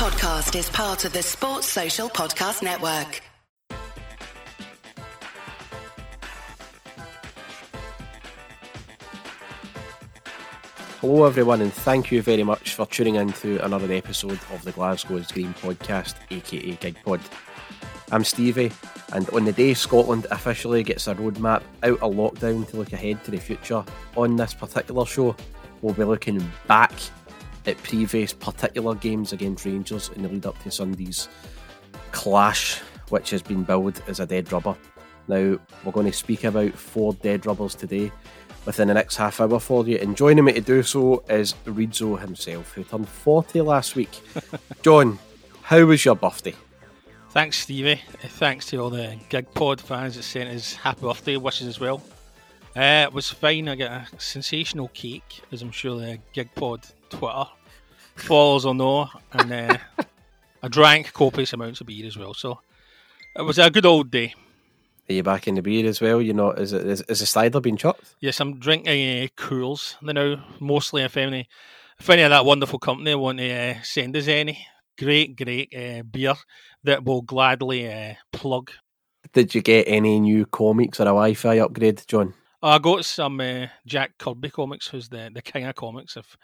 podcast 0.00 0.58
is 0.58 0.70
part 0.70 1.04
of 1.04 1.12
the 1.12 1.22
Sports 1.22 1.66
Social 1.66 2.08
Podcast 2.08 2.62
Network. 2.62 3.20
Hello, 11.02 11.26
everyone, 11.26 11.60
and 11.60 11.70
thank 11.70 12.10
you 12.10 12.22
very 12.22 12.42
much 12.42 12.76
for 12.76 12.86
tuning 12.86 13.16
in 13.16 13.30
to 13.34 13.62
another 13.62 13.92
episode 13.92 14.40
of 14.54 14.62
the 14.64 14.72
Glasgow's 14.72 15.30
Green 15.30 15.52
podcast, 15.60 16.14
aka 16.30 16.76
Gig 16.76 16.96
Pod. 17.04 17.20
I'm 18.10 18.24
Stevie, 18.24 18.72
and 19.12 19.28
on 19.28 19.44
the 19.44 19.52
day 19.52 19.74
Scotland 19.74 20.26
officially 20.30 20.82
gets 20.82 21.08
a 21.08 21.14
roadmap 21.14 21.62
out 21.82 22.00
of 22.00 22.14
lockdown 22.14 22.66
to 22.70 22.78
look 22.78 22.94
ahead 22.94 23.22
to 23.24 23.32
the 23.32 23.36
future, 23.36 23.84
on 24.16 24.36
this 24.36 24.54
particular 24.54 25.04
show, 25.04 25.36
we'll 25.82 25.92
be 25.92 26.04
looking 26.04 26.50
back 26.66 26.90
at 27.66 27.82
previous 27.82 28.32
particular 28.32 28.94
games 28.94 29.32
against 29.32 29.64
Rangers 29.64 30.10
in 30.16 30.22
the 30.22 30.28
lead 30.28 30.46
up 30.46 30.60
to 30.62 30.70
Sunday's 30.70 31.28
clash, 32.12 32.78
which 33.08 33.30
has 33.30 33.42
been 33.42 33.62
billed 33.62 34.02
as 34.06 34.20
a 34.20 34.26
dead 34.26 34.52
rubber. 34.52 34.76
Now, 35.28 35.58
we're 35.84 35.92
going 35.92 36.06
to 36.06 36.12
speak 36.12 36.44
about 36.44 36.72
four 36.72 37.14
dead 37.14 37.46
rubbers 37.46 37.74
today 37.74 38.10
within 38.66 38.88
the 38.88 38.94
next 38.94 39.16
half 39.16 39.40
hour 39.40 39.60
for 39.60 39.86
you. 39.86 39.96
And 39.98 40.16
joining 40.16 40.44
me 40.44 40.52
to 40.54 40.60
do 40.60 40.82
so 40.82 41.22
is 41.28 41.54
Reidzo 41.64 42.18
himself, 42.20 42.72
who 42.72 42.84
turned 42.84 43.08
40 43.08 43.60
last 43.62 43.96
week. 43.96 44.20
John, 44.82 45.18
how 45.62 45.84
was 45.84 46.04
your 46.04 46.16
birthday? 46.16 46.54
Thanks, 47.30 47.58
Stevie. 47.58 48.00
Thanks 48.22 48.66
to 48.66 48.78
all 48.78 48.90
the 48.90 49.16
Gig 49.28 49.52
Pod 49.54 49.80
fans 49.80 50.16
that 50.16 50.24
sent 50.24 50.50
us 50.50 50.74
happy 50.74 51.02
birthday 51.02 51.36
wishes 51.36 51.68
as 51.68 51.78
well. 51.78 52.02
Uh, 52.76 53.06
it 53.06 53.12
was 53.12 53.30
fine. 53.30 53.68
I 53.68 53.76
got 53.76 53.90
a 53.92 54.20
sensational 54.20 54.88
cake, 54.88 55.40
as 55.52 55.62
I'm 55.62 55.70
sure 55.70 55.98
the 55.98 56.18
Gig 56.32 56.52
Pod 56.54 56.84
Twitter 57.10 57.50
followers 58.16 58.64
or 58.64 58.74
no, 58.74 59.08
and 59.32 59.52
uh, 59.52 59.76
I 60.62 60.68
drank 60.68 61.12
copious 61.12 61.52
amounts 61.52 61.80
of 61.80 61.86
beer 61.86 62.06
as 62.06 62.16
well. 62.16 62.34
So 62.34 62.60
it 63.36 63.42
was 63.42 63.58
a 63.58 63.70
good 63.70 63.86
old 63.86 64.10
day. 64.10 64.34
Are 65.08 65.12
you 65.12 65.22
back 65.22 65.48
in 65.48 65.56
the 65.56 65.62
beer 65.62 65.88
as 65.88 66.00
well? 66.00 66.22
You 66.22 66.32
know, 66.32 66.52
is 66.52 66.72
it 66.72 66.86
is, 66.86 67.02
is 67.08 67.20
the 67.20 67.26
cider 67.26 67.60
being 67.60 67.76
chopped? 67.76 68.14
Yes, 68.20 68.40
I'm 68.40 68.58
drinking 68.58 69.24
uh, 69.24 69.28
Cools 69.36 69.96
now, 70.02 70.44
mostly 70.60 71.02
if 71.02 71.16
any, 71.16 71.48
if 71.98 72.08
any 72.08 72.22
of 72.22 72.30
that 72.30 72.44
wonderful 72.44 72.78
company 72.78 73.14
want 73.14 73.38
to 73.38 73.50
uh, 73.50 73.74
send 73.82 74.16
us 74.16 74.28
any 74.28 74.66
great, 74.98 75.36
great 75.36 75.74
uh, 75.74 76.02
beer 76.02 76.34
that 76.84 77.04
we'll 77.04 77.22
gladly 77.22 77.92
uh, 77.92 78.14
plug. 78.32 78.70
Did 79.32 79.54
you 79.54 79.62
get 79.62 79.84
any 79.88 80.20
new 80.20 80.46
comics 80.46 81.00
or 81.00 81.04
a 81.04 81.06
Wi-Fi 81.06 81.58
upgrade, 81.58 82.02
John? 82.06 82.34
I 82.62 82.78
got 82.78 83.04
some 83.04 83.40
uh, 83.40 83.66
Jack 83.86 84.18
Kirby 84.18 84.50
comics, 84.50 84.88
who's 84.88 85.08
the, 85.08 85.30
the 85.32 85.42
king 85.42 85.64
of 85.64 85.74
comics. 85.74 86.16
If, 86.16 86.36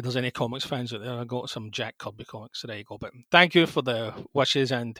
if 0.00 0.04
there's 0.04 0.16
any 0.16 0.30
comics 0.30 0.64
fans 0.64 0.94
out 0.94 1.02
there, 1.02 1.12
I 1.12 1.24
got 1.24 1.50
some 1.50 1.70
Jack 1.70 1.98
Kirby 1.98 2.24
comics. 2.24 2.62
So 2.62 2.68
there 2.68 2.78
you 2.78 2.84
go. 2.84 2.96
But 2.96 3.12
thank 3.30 3.54
you 3.54 3.66
for 3.66 3.82
the 3.82 4.14
wishes, 4.32 4.72
and 4.72 4.98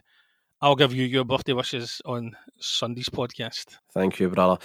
I'll 0.61 0.77
give 0.77 0.93
you 0.93 1.06
your 1.06 1.25
birthday 1.25 1.55
wishes 1.55 2.03
on 2.05 2.37
Sunday's 2.59 3.09
podcast. 3.09 3.78
Thank 3.95 4.21
you, 4.21 4.28
brother. 4.28 4.61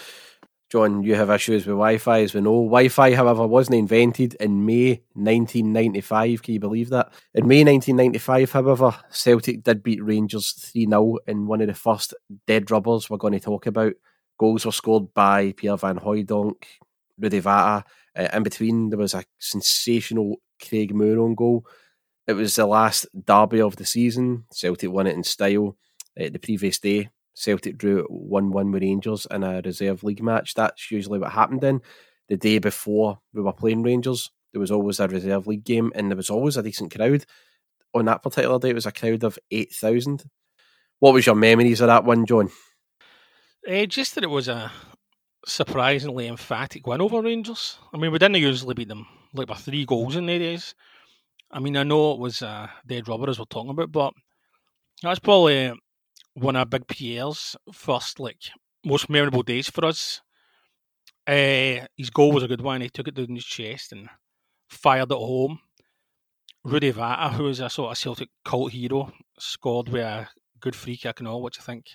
John, 0.69 1.03
you 1.03 1.15
have 1.15 1.29
issues 1.29 1.65
with 1.65 1.75
Wi-Fi, 1.75 2.23
as 2.23 2.33
we 2.33 2.41
know. 2.41 2.65
Wi-Fi, 2.65 3.15
however, 3.15 3.47
wasn't 3.47 3.77
invented 3.77 4.33
in 4.33 4.65
May 4.65 5.03
1995. 5.13 6.43
Can 6.43 6.53
you 6.55 6.59
believe 6.59 6.89
that? 6.89 7.13
In 7.33 7.47
May 7.47 7.63
1995, 7.63 8.51
however, 8.51 8.93
Celtic 9.09 9.63
did 9.63 9.83
beat 9.83 10.03
Rangers 10.03 10.53
3-0 10.53 11.15
in 11.27 11.47
one 11.47 11.61
of 11.61 11.67
the 11.67 11.73
first 11.73 12.13
dead 12.45 12.69
rubbers 12.71 13.09
we're 13.09 13.15
going 13.15 13.31
to 13.31 13.39
talk 13.39 13.67
about. 13.67 13.93
Goals 14.37 14.65
were 14.65 14.73
scored 14.73 15.13
by 15.13 15.53
Pierre 15.53 15.77
Van 15.77 15.97
Hooydonk, 15.97 16.61
Rudi 17.17 17.39
Vata. 17.39 17.85
Uh, 18.17 18.29
in 18.33 18.43
between, 18.43 18.89
there 18.89 18.99
was 18.99 19.13
a 19.13 19.23
sensational 19.39 20.37
Craig 20.61 20.93
Moore 20.93 21.19
on 21.19 21.35
goal. 21.35 21.65
It 22.27 22.33
was 22.33 22.55
the 22.55 22.65
last 22.65 23.07
derby 23.25 23.61
of 23.61 23.75
the 23.75 23.85
season. 23.85 24.45
Celtic 24.51 24.91
won 24.91 25.07
it 25.07 25.15
in 25.15 25.23
style. 25.23 25.77
Uh, 26.19 26.29
the 26.31 26.39
previous 26.39 26.79
day, 26.79 27.09
Celtic 27.33 27.77
drew 27.77 28.03
1 28.09 28.51
1 28.51 28.71
with 28.71 28.81
Rangers 28.81 29.27
in 29.29 29.43
a 29.43 29.61
reserve 29.63 30.03
league 30.03 30.23
match. 30.23 30.53
That's 30.53 30.89
usually 30.89 31.19
what 31.19 31.33
happened 31.33 31.61
then. 31.61 31.81
The 32.29 32.37
day 32.37 32.59
before 32.59 33.19
we 33.33 33.41
were 33.41 33.53
playing 33.53 33.83
Rangers, 33.83 34.31
there 34.53 34.61
was 34.61 34.71
always 34.71 34.99
a 34.99 35.07
reserve 35.07 35.45
league 35.45 35.65
game 35.65 35.91
and 35.93 36.09
there 36.09 36.17
was 36.17 36.29
always 36.29 36.57
a 36.57 36.63
decent 36.63 36.95
crowd. 36.95 37.25
On 37.93 38.05
that 38.05 38.23
particular 38.23 38.57
day, 38.57 38.69
it 38.69 38.75
was 38.75 38.85
a 38.85 38.91
crowd 38.91 39.23
of 39.23 39.37
8,000. 39.51 40.23
What 40.99 41.13
was 41.13 41.25
your 41.25 41.35
memories 41.35 41.81
of 41.81 41.87
that 41.87 42.05
one, 42.05 42.25
John? 42.25 42.49
Uh, 43.69 43.85
just 43.85 44.15
that 44.15 44.23
it 44.23 44.29
was 44.29 44.47
a 44.47 44.71
surprisingly 45.45 46.27
emphatic 46.27 46.87
win 46.87 47.01
over 47.01 47.21
Rangers. 47.21 47.77
I 47.93 47.97
mean, 47.97 48.11
we 48.11 48.19
didn't 48.19 48.41
usually 48.41 48.73
beat 48.73 48.87
them 48.87 49.05
like 49.33 49.47
by 49.47 49.55
three 49.55 49.85
goals 49.85 50.15
in 50.15 50.25
the 50.25 50.39
days. 50.39 50.75
I 51.51 51.59
mean, 51.59 51.77
I 51.77 51.83
know 51.83 52.13
it 52.13 52.19
was 52.19 52.41
a 52.41 52.69
dead 52.85 53.07
rubber 53.07 53.29
as 53.29 53.39
we're 53.39 53.45
talking 53.45 53.71
about, 53.71 53.91
but 53.91 54.13
that's 55.01 55.19
probably 55.19 55.73
one 56.33 56.55
of 56.55 56.69
Big 56.69 56.87
Pierre's 56.87 57.55
first, 57.71 58.19
like, 58.19 58.41
most 58.83 59.09
memorable 59.09 59.43
days 59.43 59.69
for 59.69 59.85
us. 59.85 60.21
Uh, 61.27 61.85
his 61.95 62.09
goal 62.13 62.31
was 62.31 62.43
a 62.43 62.47
good 62.47 62.61
one. 62.61 62.81
He 62.81 62.89
took 62.89 63.07
it 63.07 63.15
down 63.15 63.35
his 63.35 63.45
chest 63.45 63.91
and 63.91 64.09
fired 64.67 65.11
it 65.11 65.15
home. 65.15 65.59
Rudi 66.63 66.91
Vata, 66.91 67.31
who 67.33 67.47
is 67.47 67.59
a 67.59 67.69
sort 67.69 67.91
of 67.91 67.97
Celtic 67.97 68.29
cult 68.43 68.71
hero, 68.71 69.11
scored 69.37 69.89
with 69.89 70.01
a 70.01 70.27
good 70.59 70.75
free 70.75 70.97
kick 70.97 71.19
and 71.19 71.27
all, 71.27 71.41
which 71.41 71.59
I 71.59 71.63
think 71.63 71.85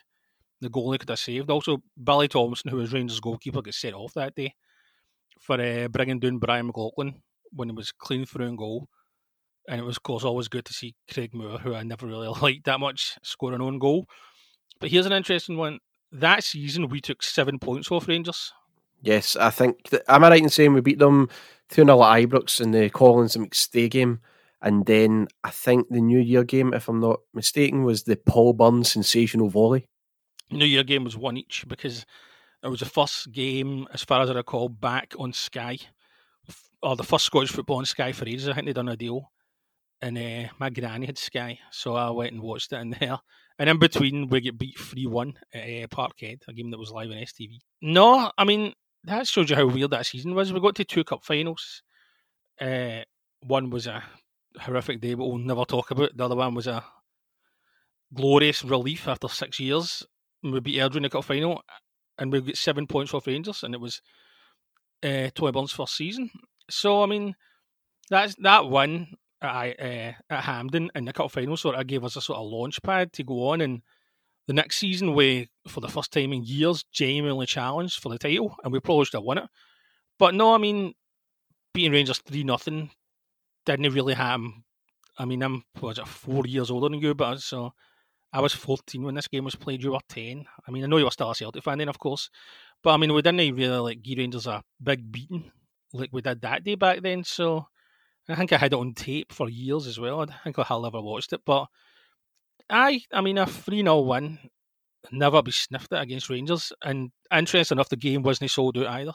the 0.61 0.71
goalie 0.71 0.99
could 0.99 1.09
have 1.09 1.19
saved. 1.19 1.51
Also, 1.51 1.83
Billy 2.03 2.29
Thomson, 2.29 2.71
who 2.71 2.77
was 2.77 2.93
Rangers 2.93 3.21
goalkeeper, 3.21 3.63
got 3.63 3.75
set 3.75 3.95
off 3.95 4.15
that 4.15 4.35
day 4.35 4.55
for 5.41 5.61
uh, 5.61 5.89
bringing 5.89 6.21
down 6.21 6.39
Brian 6.39 6.67
McLaughlin 6.67 7.23
when 7.53 7.69
he 7.69 7.75
was 7.75 7.93
clean 7.93 8.27
through 8.27 8.47
and 8.47 8.59
goal. 8.59 8.89
And 9.69 9.81
it 9.81 9.85
was, 9.85 9.97
of 9.97 10.03
course, 10.03 10.25
always 10.25 10.49
good 10.49 10.65
to 10.67 10.73
see 10.73 10.95
Craig 11.13 11.35
Moore, 11.35 11.59
who 11.59 11.75
I 11.75 11.83
never 11.83 12.07
really 12.07 12.29
liked 12.43 12.65
that 12.65 12.81
much, 12.81 13.19
score 13.23 13.53
an 13.53 13.63
own 13.63 13.79
goal. 13.79 14.07
But 14.81 14.91
here's 14.91 15.07
an 15.07 15.13
interesting 15.13 15.57
one. 15.57 15.79
That 16.13 16.43
season, 16.43 16.89
we 16.89 17.01
took 17.01 17.23
seven 17.23 17.59
points 17.59 17.91
off 17.91 18.09
Rangers. 18.09 18.53
Yes, 19.03 19.37
I 19.37 19.51
think. 19.51 19.91
That, 19.91 20.03
am 20.09 20.25
I 20.25 20.31
right 20.31 20.43
in 20.43 20.49
saying 20.49 20.75
we 20.75 20.81
beat 20.81 20.99
them 20.99 21.29
2 21.71 21.85
0 21.85 22.03
at 22.03 22.29
Ibrox 22.29 22.61
in 22.61 22.73
the 22.73 22.91
Collins 22.91 23.37
and 23.37 23.51
McStay 23.51 23.91
game? 23.91 24.21
And 24.63 24.85
then 24.85 25.29
I 25.43 25.51
think 25.51 25.89
the 25.89 26.01
New 26.01 26.19
Year 26.19 26.45
game, 26.45 26.75
if 26.75 26.89
I'm 26.89 27.01
not 27.01 27.21
mistaken, 27.33 27.85
was 27.85 28.03
the 28.03 28.17
Paul 28.17 28.53
Burns 28.53 28.93
sensational 28.93 29.49
volley. 29.49 29.89
New 30.51 30.65
Year 30.65 30.83
game 30.83 31.05
was 31.05 31.17
one 31.17 31.37
each 31.37 31.65
because 31.69 32.05
it 32.63 32.69
was 32.69 32.81
the 32.81 32.87
first 32.87 33.33
game, 33.33 33.87
as 33.93 34.05
far 34.05 34.21
as 34.21 34.31
I 34.31 34.35
recall, 34.35 34.69
back 34.69 35.15
on 35.19 35.33
Sky, 35.33 35.79
or 36.83 36.97
the 36.97 37.05
first 37.05 37.27
Scottish 37.27 37.53
football 37.53 37.79
on 37.79 37.85
Sky 37.85 38.13
for 38.13 38.27
ages. 38.27 38.49
I 38.49 38.55
think 38.55 38.67
they'd 38.67 38.75
done 38.75 38.89
a 38.89 38.97
deal, 38.97 39.31
and 40.03 40.19
uh, 40.19 40.51
my 40.59 40.71
granny 40.71 41.07
had 41.07 41.19
Sky, 41.19 41.59
so 41.71 41.95
I 41.95 42.11
went 42.11 42.33
and 42.33 42.43
watched 42.43 42.73
it 42.73 42.81
in 42.81 42.91
there. 43.01 43.19
And 43.59 43.69
in 43.69 43.79
between, 43.79 44.29
we 44.29 44.41
get 44.41 44.59
beat 44.59 44.79
3 44.79 45.07
1 45.07 45.35
at 45.53 45.61
uh, 45.61 45.87
Parkhead, 45.89 46.41
a 46.49 46.53
game 46.53 46.71
that 46.71 46.79
was 46.79 46.91
live 46.91 47.11
on 47.11 47.17
STV. 47.17 47.59
No, 47.83 48.31
I 48.37 48.45
mean, 48.45 48.73
that 49.05 49.27
shows 49.27 49.51
you 49.51 49.57
how 49.57 49.67
weird 49.67 49.91
that 49.91 50.07
season 50.07 50.35
was. 50.35 50.53
We 50.53 50.61
got 50.61 50.75
to 50.77 50.85
two 50.85 51.05
cup 51.05 51.25
finals. 51.25 51.83
Uh, 52.61 53.01
one 53.41 53.71
was 53.71 53.87
a 53.87 54.03
horrific 54.59 55.01
day, 55.01 55.15
but 55.15 55.27
we'll 55.27 55.39
never 55.39 55.65
talk 55.65 55.91
about. 55.91 56.17
The 56.17 56.25
other 56.25 56.37
one 56.37 56.55
was 56.55 56.67
a 56.67 56.85
glorious 58.13 58.65
relief 58.65 59.09
after 59.09 59.29
six 59.29 59.61
years. 59.61 60.05
We 60.43 60.61
beat 60.61 60.79
Airdrie 60.79 60.97
in 60.97 61.03
the 61.03 61.11
cup 61.11 61.25
final, 61.25 61.63
and 62.19 62.33
we 62.33 62.41
got 62.41 62.57
seven 62.57 62.87
points 62.87 63.13
off 63.13 63.27
Rangers, 63.27 63.63
and 63.63 63.75
it 63.75 63.81
was 63.81 64.01
uh, 65.03 65.29
Tommy 65.35 65.53
Burns' 65.53 65.73
first 65.73 65.97
season. 65.97 66.31
So, 66.71 67.03
I 67.03 67.07
mean, 67.07 67.35
that's 68.09 68.35
that 68.37 68.67
one 68.67 69.09
at, 69.43 69.81
uh, 69.81 70.13
at 70.31 70.45
Hampden 70.45 70.91
in 70.95 71.05
the 71.05 71.13
cup 71.13 71.31
final 71.31 71.57
sort 71.57 71.77
of 71.77 71.87
gave 71.87 72.05
us 72.05 72.17
a 72.17 72.21
sort 72.21 72.39
of 72.39 72.47
launch 72.47 72.83
pad 72.83 73.13
to 73.15 73.25
go 73.25 73.49
on, 73.49 73.61
and 73.61 73.83
the 74.47 74.55
next 74.55 74.79
season 74.79 75.15
we, 75.15 75.49
for 75.69 75.81
the 75.81 75.89
first 75.89 76.13
time 76.13 76.33
in 76.33 76.43
years, 76.43 76.85
genuinely 76.93 77.47
challenged 77.47 78.01
for 78.01 78.09
the 78.09 78.19
title, 78.19 78.57
and 78.65 78.73
we 78.73 78.81
probably 78.81 79.05
should 79.05 79.15
have 79.19 79.25
won 79.25 79.39
it. 79.39 79.45
But 80.19 80.35
no, 80.35 80.55
I 80.55 80.59
mean, 80.59 80.95
beating 81.75 81.93
Rangers 81.93 82.19
three 82.19 82.45
nothing 82.45 82.91
didn't 83.67 83.93
really 83.93 84.15
happen. 84.15 84.65
I 85.19 85.27
mean, 85.27 85.43
I'm 85.43 85.65
it 85.83 86.09
four 86.09 86.47
years 86.47 86.71
older 86.71 86.89
than 86.89 87.01
you, 87.01 87.15
but 87.15 87.41
so 87.41 87.75
I 88.33 88.41
was 88.41 88.53
14 88.53 89.03
when 89.03 89.15
this 89.15 89.29
game 89.29 89.45
was 89.45 89.57
played. 89.57 89.83
You 89.83 89.93
were 89.93 89.99
10. 90.09 90.45
I 90.67 90.71
mean, 90.71 90.85
I 90.85 90.87
know 90.87 90.99
you 90.99 91.05
were 91.05 91.11
still 91.11 91.31
a 91.31 91.35
Celtic 91.35 91.65
fan 91.65 91.79
then, 91.79 91.89
of 91.89 91.99
course, 91.99 92.31
but 92.83 92.91
I 92.91 92.97
mean, 92.97 93.13
we 93.13 93.23
didn't 93.23 93.57
really 93.57 93.79
like 93.79 94.03
give 94.03 94.19
Rangers 94.19 94.47
a 94.47 94.63
big 94.83 95.11
beating 95.11 95.51
like 95.93 96.11
we 96.13 96.23
did 96.23 96.41
that 96.43 96.65
day 96.65 96.77
back 96.77 97.03
then. 97.03 97.25
So 97.25 97.67
I 98.29 98.35
think 98.37 98.53
I 98.53 98.59
had 98.59 98.73
it 98.73 98.79
on 98.79 98.95
tape 98.95 99.33
for 99.33 99.49
years 99.49 99.87
as 99.87 99.99
well. 99.99 100.21
I 100.21 100.27
think 100.45 100.59
I'll 100.59 100.83
never 100.83 101.01
watched 101.01 101.33
it, 101.33 101.43
but 101.45 101.67
I, 102.69 103.01
I 103.13 103.21
mean, 103.21 103.39
a 103.39 103.47
3 103.47 103.83
0 103.83 104.01
win 104.01 104.39
never 105.11 105.43
be 105.43 105.51
sniffed 105.51 105.93
at 105.93 106.03
against 106.03 106.31
Rangers. 106.31 106.73
And 106.83 107.11
interesting 107.33 107.77
enough, 107.77 107.89
the 107.89 107.97
game 107.97 108.23
wasn't 108.23 108.51
sold 108.51 108.79
out 108.79 108.87
either, 108.87 109.15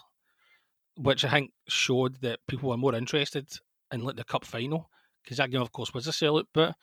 which 0.97 1.23
I 1.23 1.29
think 1.29 1.51
showed 1.67 2.21
that 2.21 2.39
people 2.47 2.69
were 2.69 2.77
more 2.77 2.95
interested 2.95 3.47
in 3.91 4.03
like 4.03 4.17
the 4.17 4.23
cup 4.23 4.45
final 4.45 4.89
because 5.23 5.37
that 5.37 5.51
game, 5.51 5.61
of 5.61 5.71
course, 5.71 5.93
was 5.93 6.07
a 6.07 6.11
sellout. 6.11 6.45
But 6.53 6.75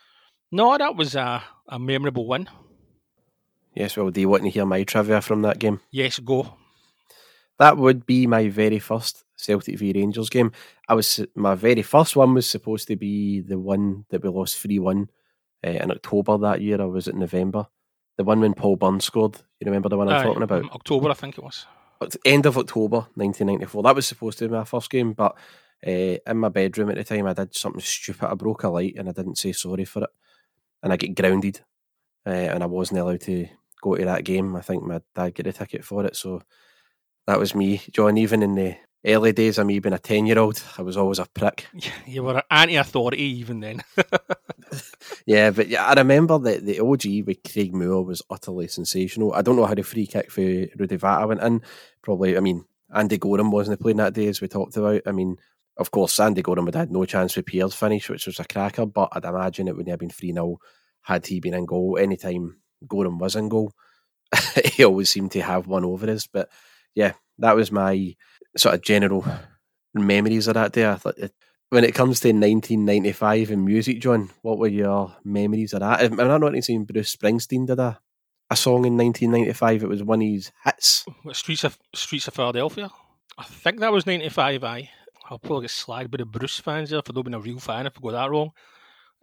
no, 0.52 0.76
that 0.78 0.94
was 0.94 1.14
a, 1.14 1.42
a 1.68 1.78
memorable 1.78 2.26
win. 2.26 2.48
Yes, 3.74 3.96
well, 3.96 4.10
do 4.10 4.20
you 4.20 4.28
want 4.28 4.44
to 4.44 4.50
hear 4.50 4.66
my 4.66 4.84
trivia 4.84 5.20
from 5.22 5.42
that 5.42 5.58
game? 5.58 5.80
Yes, 5.90 6.18
go. 6.18 6.54
That 7.58 7.78
would 7.78 8.06
be 8.06 8.26
my 8.26 8.48
very 8.48 8.78
first 8.78 9.24
Celtic 9.36 9.78
v 9.78 9.92
Rangers 9.94 10.28
game. 10.28 10.52
I 10.88 10.94
was 10.94 11.24
my 11.34 11.54
very 11.54 11.82
first 11.82 12.16
one 12.16 12.34
was 12.34 12.48
supposed 12.48 12.88
to 12.88 12.96
be 12.96 13.40
the 13.40 13.58
one 13.58 14.04
that 14.10 14.22
we 14.22 14.28
lost 14.28 14.58
three 14.58 14.78
one 14.78 15.08
uh, 15.66 15.70
in 15.70 15.90
October 15.90 16.38
that 16.38 16.60
year. 16.60 16.80
I 16.80 16.84
was 16.84 17.08
it 17.08 17.14
November? 17.14 17.66
The 18.18 18.24
one 18.24 18.40
when 18.40 18.54
Paul 18.54 18.76
Burns 18.76 19.04
scored. 19.04 19.36
You 19.58 19.66
remember 19.66 19.88
the 19.88 19.96
one 19.96 20.08
I'm 20.08 20.22
talking 20.22 20.42
about? 20.42 20.70
October, 20.72 21.10
I 21.10 21.14
think 21.14 21.38
it 21.38 21.44
was. 21.44 21.66
End 22.24 22.46
of 22.46 22.58
October 22.58 23.06
1994. 23.14 23.82
That 23.84 23.94
was 23.94 24.06
supposed 24.06 24.38
to 24.38 24.48
be 24.48 24.54
my 24.54 24.64
first 24.64 24.90
game, 24.90 25.12
but 25.12 25.36
uh, 25.86 26.18
in 26.26 26.36
my 26.36 26.48
bedroom 26.48 26.90
at 26.90 26.96
the 26.96 27.04
time, 27.04 27.26
I 27.26 27.32
did 27.32 27.54
something 27.54 27.80
stupid. 27.80 28.28
I 28.28 28.34
broke 28.34 28.64
a 28.64 28.68
light 28.68 28.94
and 28.96 29.08
I 29.08 29.12
didn't 29.12 29.38
say 29.38 29.52
sorry 29.52 29.84
for 29.84 30.04
it, 30.04 30.10
and 30.82 30.92
I 30.92 30.96
get 30.96 31.14
grounded, 31.14 31.60
uh, 32.26 32.30
and 32.30 32.62
I 32.62 32.66
wasn't 32.66 33.00
allowed 33.00 33.20
to 33.22 33.46
go 33.82 33.96
to 33.96 34.04
that 34.04 34.24
game. 34.24 34.56
I 34.56 34.60
think 34.60 34.82
my 34.82 35.00
dad 35.14 35.34
got 35.34 35.46
a 35.46 35.52
ticket 35.52 35.84
for 35.84 36.04
it, 36.04 36.16
so 36.16 36.42
that 37.26 37.38
was 37.38 37.54
me, 37.54 37.80
John. 37.92 38.16
Even 38.16 38.42
in 38.42 38.54
the 38.54 38.76
early 39.04 39.32
days 39.32 39.58
of 39.58 39.66
me 39.66 39.78
being 39.78 39.92
a 39.92 39.98
10 39.98 40.26
year 40.26 40.38
old, 40.38 40.62
I 40.78 40.82
was 40.82 40.96
always 40.96 41.18
a 41.18 41.26
prick. 41.26 41.66
You 42.06 42.22
were 42.24 42.42
anti 42.50 42.76
authority 42.76 43.22
even 43.22 43.60
then. 43.60 43.82
yeah, 45.26 45.50
but 45.50 45.68
yeah, 45.68 45.84
I 45.86 45.94
remember 45.94 46.38
that 46.38 46.64
the 46.64 46.80
OG 46.80 47.26
with 47.26 47.42
Craig 47.50 47.74
Moore 47.74 48.04
was 48.04 48.22
utterly 48.30 48.68
sensational. 48.68 49.32
I 49.32 49.42
don't 49.42 49.56
know 49.56 49.66
how 49.66 49.74
the 49.74 49.82
free 49.82 50.06
kick 50.06 50.30
for 50.30 50.40
Rudi 50.40 50.98
Vata 50.98 51.26
went 51.26 51.42
in. 51.42 51.62
Probably, 52.02 52.36
I 52.36 52.40
mean, 52.40 52.64
Andy 52.94 53.18
Goram 53.18 53.50
wasn't 53.50 53.80
playing 53.80 53.98
that 53.98 54.14
day 54.14 54.26
as 54.26 54.40
we 54.40 54.48
talked 54.48 54.76
about. 54.76 55.02
I 55.06 55.12
mean, 55.12 55.38
of 55.76 55.90
course, 55.90 56.12
Sandy 56.12 56.42
Goram 56.42 56.66
would 56.66 56.74
have 56.74 56.88
had 56.88 56.92
no 56.92 57.04
chance 57.04 57.34
for 57.34 57.42
Pierre's 57.42 57.74
finish, 57.74 58.08
which 58.10 58.26
was 58.26 58.38
a 58.38 58.44
cracker, 58.44 58.86
but 58.86 59.08
I'd 59.12 59.24
imagine 59.24 59.68
it 59.68 59.76
wouldn't 59.76 59.90
have 59.90 59.98
been 59.98 60.10
3 60.10 60.32
0 60.32 60.58
had 61.02 61.26
he 61.26 61.40
been 61.40 61.54
in 61.54 61.66
goal. 61.66 61.98
Anytime 61.98 62.58
Goram 62.86 63.18
was 63.18 63.36
in 63.36 63.48
goal, 63.48 63.72
he 64.64 64.84
always 64.84 65.10
seemed 65.10 65.32
to 65.32 65.42
have 65.42 65.66
one 65.66 65.84
over 65.84 66.10
us. 66.10 66.26
But 66.26 66.48
yeah, 66.94 67.12
that 67.38 67.56
was 67.56 67.72
my 67.72 68.14
sort 68.56 68.74
of 68.74 68.82
general 68.82 69.24
memories 69.94 70.48
of 70.48 70.54
that 70.54 70.72
day. 70.72 70.84
Eh, 70.84 71.28
when 71.70 71.84
it 71.84 71.94
comes 71.94 72.20
to 72.20 72.28
1995 72.28 73.50
and 73.50 73.64
music, 73.64 73.98
John, 73.98 74.28
what 74.42 74.58
were 74.58 74.68
your 74.68 75.16
memories 75.24 75.72
of 75.72 75.80
that? 75.80 76.02
Am 76.02 76.20
I 76.20 76.24
not 76.24 76.40
Bruce 76.50 77.16
Springsteen 77.16 77.66
did 77.66 77.78
a, 77.78 77.98
a 78.50 78.56
song 78.56 78.84
in 78.84 78.98
1995? 78.98 79.84
It 79.84 79.88
was 79.88 80.02
one 80.02 80.20
of 80.20 80.28
his 80.28 80.52
hits. 80.64 81.06
Streets 81.32 81.64
of 81.64 81.78
Streets 81.94 82.28
of 82.28 82.34
Philadelphia. 82.34 82.90
I 83.38 83.44
think 83.44 83.80
that 83.80 83.90
was 83.90 84.04
95. 84.04 84.64
I 84.64 84.90
I'll 85.32 85.38
probably 85.38 85.62
get 85.62 85.70
slagged 85.70 86.10
by 86.10 86.18
the 86.18 86.26
Bruce 86.26 86.60
fans 86.60 86.90
there 86.90 87.00
for 87.00 87.14
not 87.14 87.24
being 87.24 87.34
a 87.34 87.40
real 87.40 87.58
fan 87.58 87.86
if 87.86 87.94
I 87.96 88.00
got 88.02 88.12
that 88.12 88.30
wrong. 88.30 88.50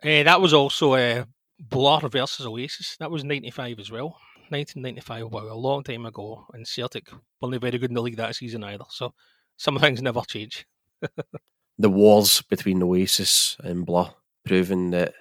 Uh, 0.02 0.24
that 0.24 0.42
was 0.42 0.56
also 0.56 0.94
uh, 0.94 1.24
Blur 1.60 2.00
versus 2.10 2.48
Oasis. 2.48 2.98
That 2.98 3.12
was 3.12 3.24
95 3.24 3.80
as 3.80 3.92
well. 3.92 4.18
1995, 4.50 5.32
wow, 5.32 5.54
a 5.54 5.54
long 5.54 5.84
time 5.84 6.08
ago, 6.08 6.48
and 6.54 6.68
Celtic 6.68 7.12
weren't 7.40 7.62
very 7.62 7.78
good 7.78 7.92
in 7.92 7.94
the 7.94 8.02
league 8.02 8.18
that 8.18 8.36
season 8.36 8.64
either. 8.64 8.86
So 8.90 9.14
some 9.58 9.78
things 9.78 10.02
never 10.02 10.22
change. 10.22 10.66
the 11.78 11.90
wars 11.90 12.42
between 12.42 12.82
Oasis 12.82 13.56
and 13.64 13.86
Blur 13.86 14.10
proving 14.48 14.90
that 14.90 15.14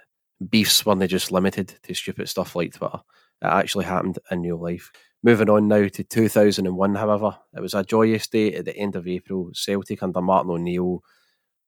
beefs 0.48 0.86
weren't 0.86 1.06
just 1.10 1.30
limited 1.30 1.74
to 1.82 1.94
stupid 1.94 2.30
stuff 2.30 2.56
like 2.56 2.72
Twitter. 2.72 3.00
It 3.42 3.46
actually 3.46 3.84
happened 3.84 4.18
in 4.30 4.40
real 4.40 4.56
life. 4.56 4.90
Moving 5.22 5.50
on 5.50 5.66
now 5.66 5.88
to 5.88 6.04
2001, 6.04 6.94
however, 6.94 7.38
it 7.56 7.60
was 7.60 7.74
a 7.74 7.82
joyous 7.82 8.28
day 8.28 8.54
at 8.54 8.64
the 8.64 8.76
end 8.76 8.94
of 8.94 9.08
April. 9.08 9.50
Celtic 9.52 10.02
under 10.02 10.22
Martin 10.22 10.52
O'Neill. 10.52 11.02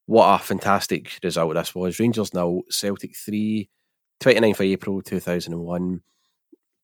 What 0.06 0.40
a 0.40 0.44
fantastic 0.44 1.18
result 1.22 1.54
this 1.54 1.74
was. 1.74 1.98
Rangers 1.98 2.32
now, 2.32 2.62
Celtic 2.70 3.16
3, 3.16 3.68
29th 4.20 4.50
of 4.50 4.60
April 4.60 5.02
2001. 5.02 6.00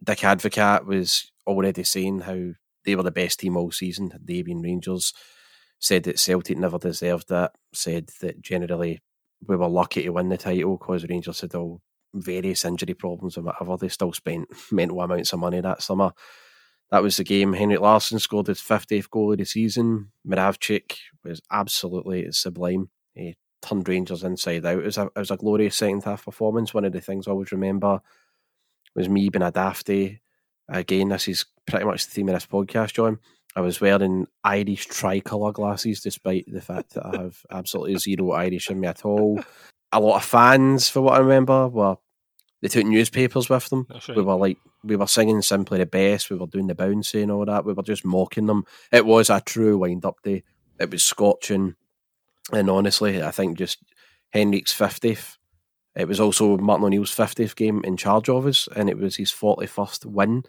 Dick 0.03 0.19
Advocaat 0.19 0.87
was 0.87 1.31
already 1.47 1.85
saying 1.85 2.21
how 2.21 2.51
they 2.85 2.97
were 2.97 3.03
the 3.05 3.11
best 3.11 3.41
team 3.41 3.57
all 3.57 3.71
season, 3.71 4.13
they 4.23 4.43
being 4.43 4.63
Rangers. 4.63 5.13
Said 5.79 6.05
that 6.05 6.19
Celtic 6.19 6.59
never 6.59 6.79
deserved 6.79 7.29
that. 7.29 7.53
Said 7.75 8.11
that 8.21 8.41
generally 8.41 9.03
we 9.47 9.57
were 9.57 9.69
lucky 9.69 10.03
to 10.03 10.11
win 10.11 10.31
the 10.31 10.37
title 10.37 10.79
because 10.79 11.07
Rangers 11.09 11.43
had 11.43 11.55
all 11.55 11.81
various 12.15 12.65
injury 12.65 12.95
problems 12.95 13.37
and 13.37 13.47
whatever. 13.47 13.77
They 13.77 13.89
still 13.89 14.13
spent 14.13 14.49
mental 14.73 15.01
amounts 15.01 15.33
of 15.33 15.39
money 15.39 15.61
that 15.61 15.83
summer. 15.83 16.13
That 16.91 17.03
was 17.03 17.17
the 17.17 17.25
game. 17.25 17.53
Henrik 17.53 17.81
Larsson 17.81 18.19
scored 18.19 18.47
his 18.47 18.61
50th 18.61 19.11
goal 19.11 19.33
of 19.33 19.38
the 19.38 19.44
season. 19.44 20.12
Moravcik 20.27 20.97
was 21.25 21.41
absolutely 21.50 22.31
sublime. 22.31 22.91
He 23.15 23.37
turned 23.61 23.88
Rangers 23.88 24.23
inside 24.23 24.65
out. 24.65 24.79
It 24.79 24.85
was 24.85 24.99
a, 24.99 25.06
it 25.06 25.19
was 25.19 25.31
a 25.31 25.37
glorious 25.37 25.77
second 25.77 26.05
half 26.05 26.25
performance. 26.25 26.73
One 26.73 26.85
of 26.85 26.93
the 26.93 27.00
things 27.00 27.27
I 27.27 27.33
always 27.33 27.50
remember 27.50 28.00
was 28.94 29.09
me 29.09 29.29
being 29.29 29.43
a 29.43 29.50
dafty. 29.50 30.21
Again, 30.69 31.09
this 31.09 31.29
is 31.29 31.47
pretty 31.67 31.85
much 31.85 32.06
the 32.06 32.12
theme 32.12 32.29
of 32.29 32.35
this 32.35 32.47
podcast, 32.47 32.94
John. 32.94 33.19
I 33.56 33.61
was 33.62 33.81
wearing 33.81 34.27
Irish 34.44 34.87
tricolour 34.87 35.53
glasses, 35.53 36.00
despite 36.00 36.44
the 36.47 36.61
fact 36.61 36.94
that 36.94 37.06
I 37.06 37.23
have 37.23 37.39
absolutely 37.50 37.97
zero 37.97 38.32
Irish 38.32 38.71
in 38.71 38.79
me 38.79 38.87
at 38.87 39.05
all. 39.05 39.41
A 39.93 40.00
lot 40.00 40.17
of 40.17 40.25
fans, 40.25 40.89
for 40.89 41.00
what 41.00 41.15
I 41.15 41.19
remember, 41.19 41.67
were 41.69 41.97
they 42.61 42.69
took 42.69 42.85
newspapers 42.85 43.49
with 43.49 43.69
them. 43.69 43.87
Right. 43.89 44.17
We 44.17 44.23
were 44.23 44.35
like, 44.35 44.59
we 44.87 44.97
were 44.97 45.06
singing 45.06 45.43
simply 45.43 45.79
the 45.79 45.87
best. 45.87 46.31
We 46.31 46.37
were 46.37 46.47
doing 46.47 46.67
the 46.67 46.75
bouncy 46.75 47.23
and 47.23 47.31
all 47.31 47.44
that. 47.44 47.65
We 47.65 47.73
were 47.73 47.83
just 47.83 48.05
mocking 48.05 48.47
them. 48.47 48.65
It 48.93 49.06
was 49.06 49.31
a 49.31 49.41
true 49.41 49.79
wind 49.79 50.05
up 50.05 50.23
day. 50.23 50.44
It 50.79 50.91
was 50.91 51.05
scorching, 51.05 51.75
and 52.53 52.71
honestly, 52.71 53.23
I 53.23 53.31
think 53.31 53.59
just 53.59 53.79
Henrik's 54.31 54.73
fiftieth 54.73 55.38
it 55.97 56.06
was 56.06 56.21
also 56.21 56.59
Martin 56.59 56.85
O'Neill's 56.85 57.15
50th 57.15 57.56
game 57.56 57.81
in 57.83 57.97
charge 57.97 58.29
of 58.29 58.47
us, 58.47 58.69
and 58.77 58.91
it 58.91 58.99
was 58.99 59.17
his 59.17 59.33
41st 59.33 60.05
win. 60.05 60.44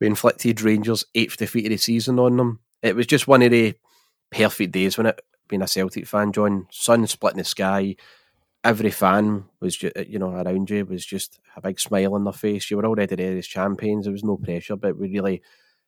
We 0.00 0.08
inflicted 0.08 0.60
Rangers' 0.60 1.04
eighth 1.14 1.36
defeat 1.36 1.66
of 1.66 1.70
the 1.70 1.76
season 1.76 2.18
on 2.18 2.36
them. 2.36 2.58
It 2.82 2.96
was 2.96 3.06
just 3.06 3.28
one 3.28 3.42
of 3.42 3.52
the 3.52 3.74
perfect 4.32 4.72
days 4.72 4.98
when 4.98 5.06
it, 5.06 5.20
being 5.46 5.62
a 5.62 5.68
Celtic 5.68 6.08
fan, 6.08 6.32
John. 6.32 6.66
Sun 6.72 7.06
splitting 7.06 7.38
the 7.38 7.44
sky. 7.44 7.94
Every 8.64 8.90
fan 8.90 9.44
was, 9.60 9.76
just, 9.76 9.96
you 10.06 10.18
know, 10.18 10.30
around 10.30 10.70
you 10.70 10.84
was 10.86 11.04
just 11.04 11.40
a 11.56 11.60
big 11.60 11.80
smile 11.80 12.14
on 12.14 12.24
their 12.24 12.32
face. 12.32 12.70
You 12.70 12.76
were 12.76 12.86
already 12.86 13.16
there 13.16 13.36
as 13.36 13.46
champions. 13.46 14.04
There 14.04 14.12
was 14.12 14.22
no 14.22 14.36
pressure, 14.36 14.76
but 14.76 14.96
we 14.96 15.08
really 15.08 15.42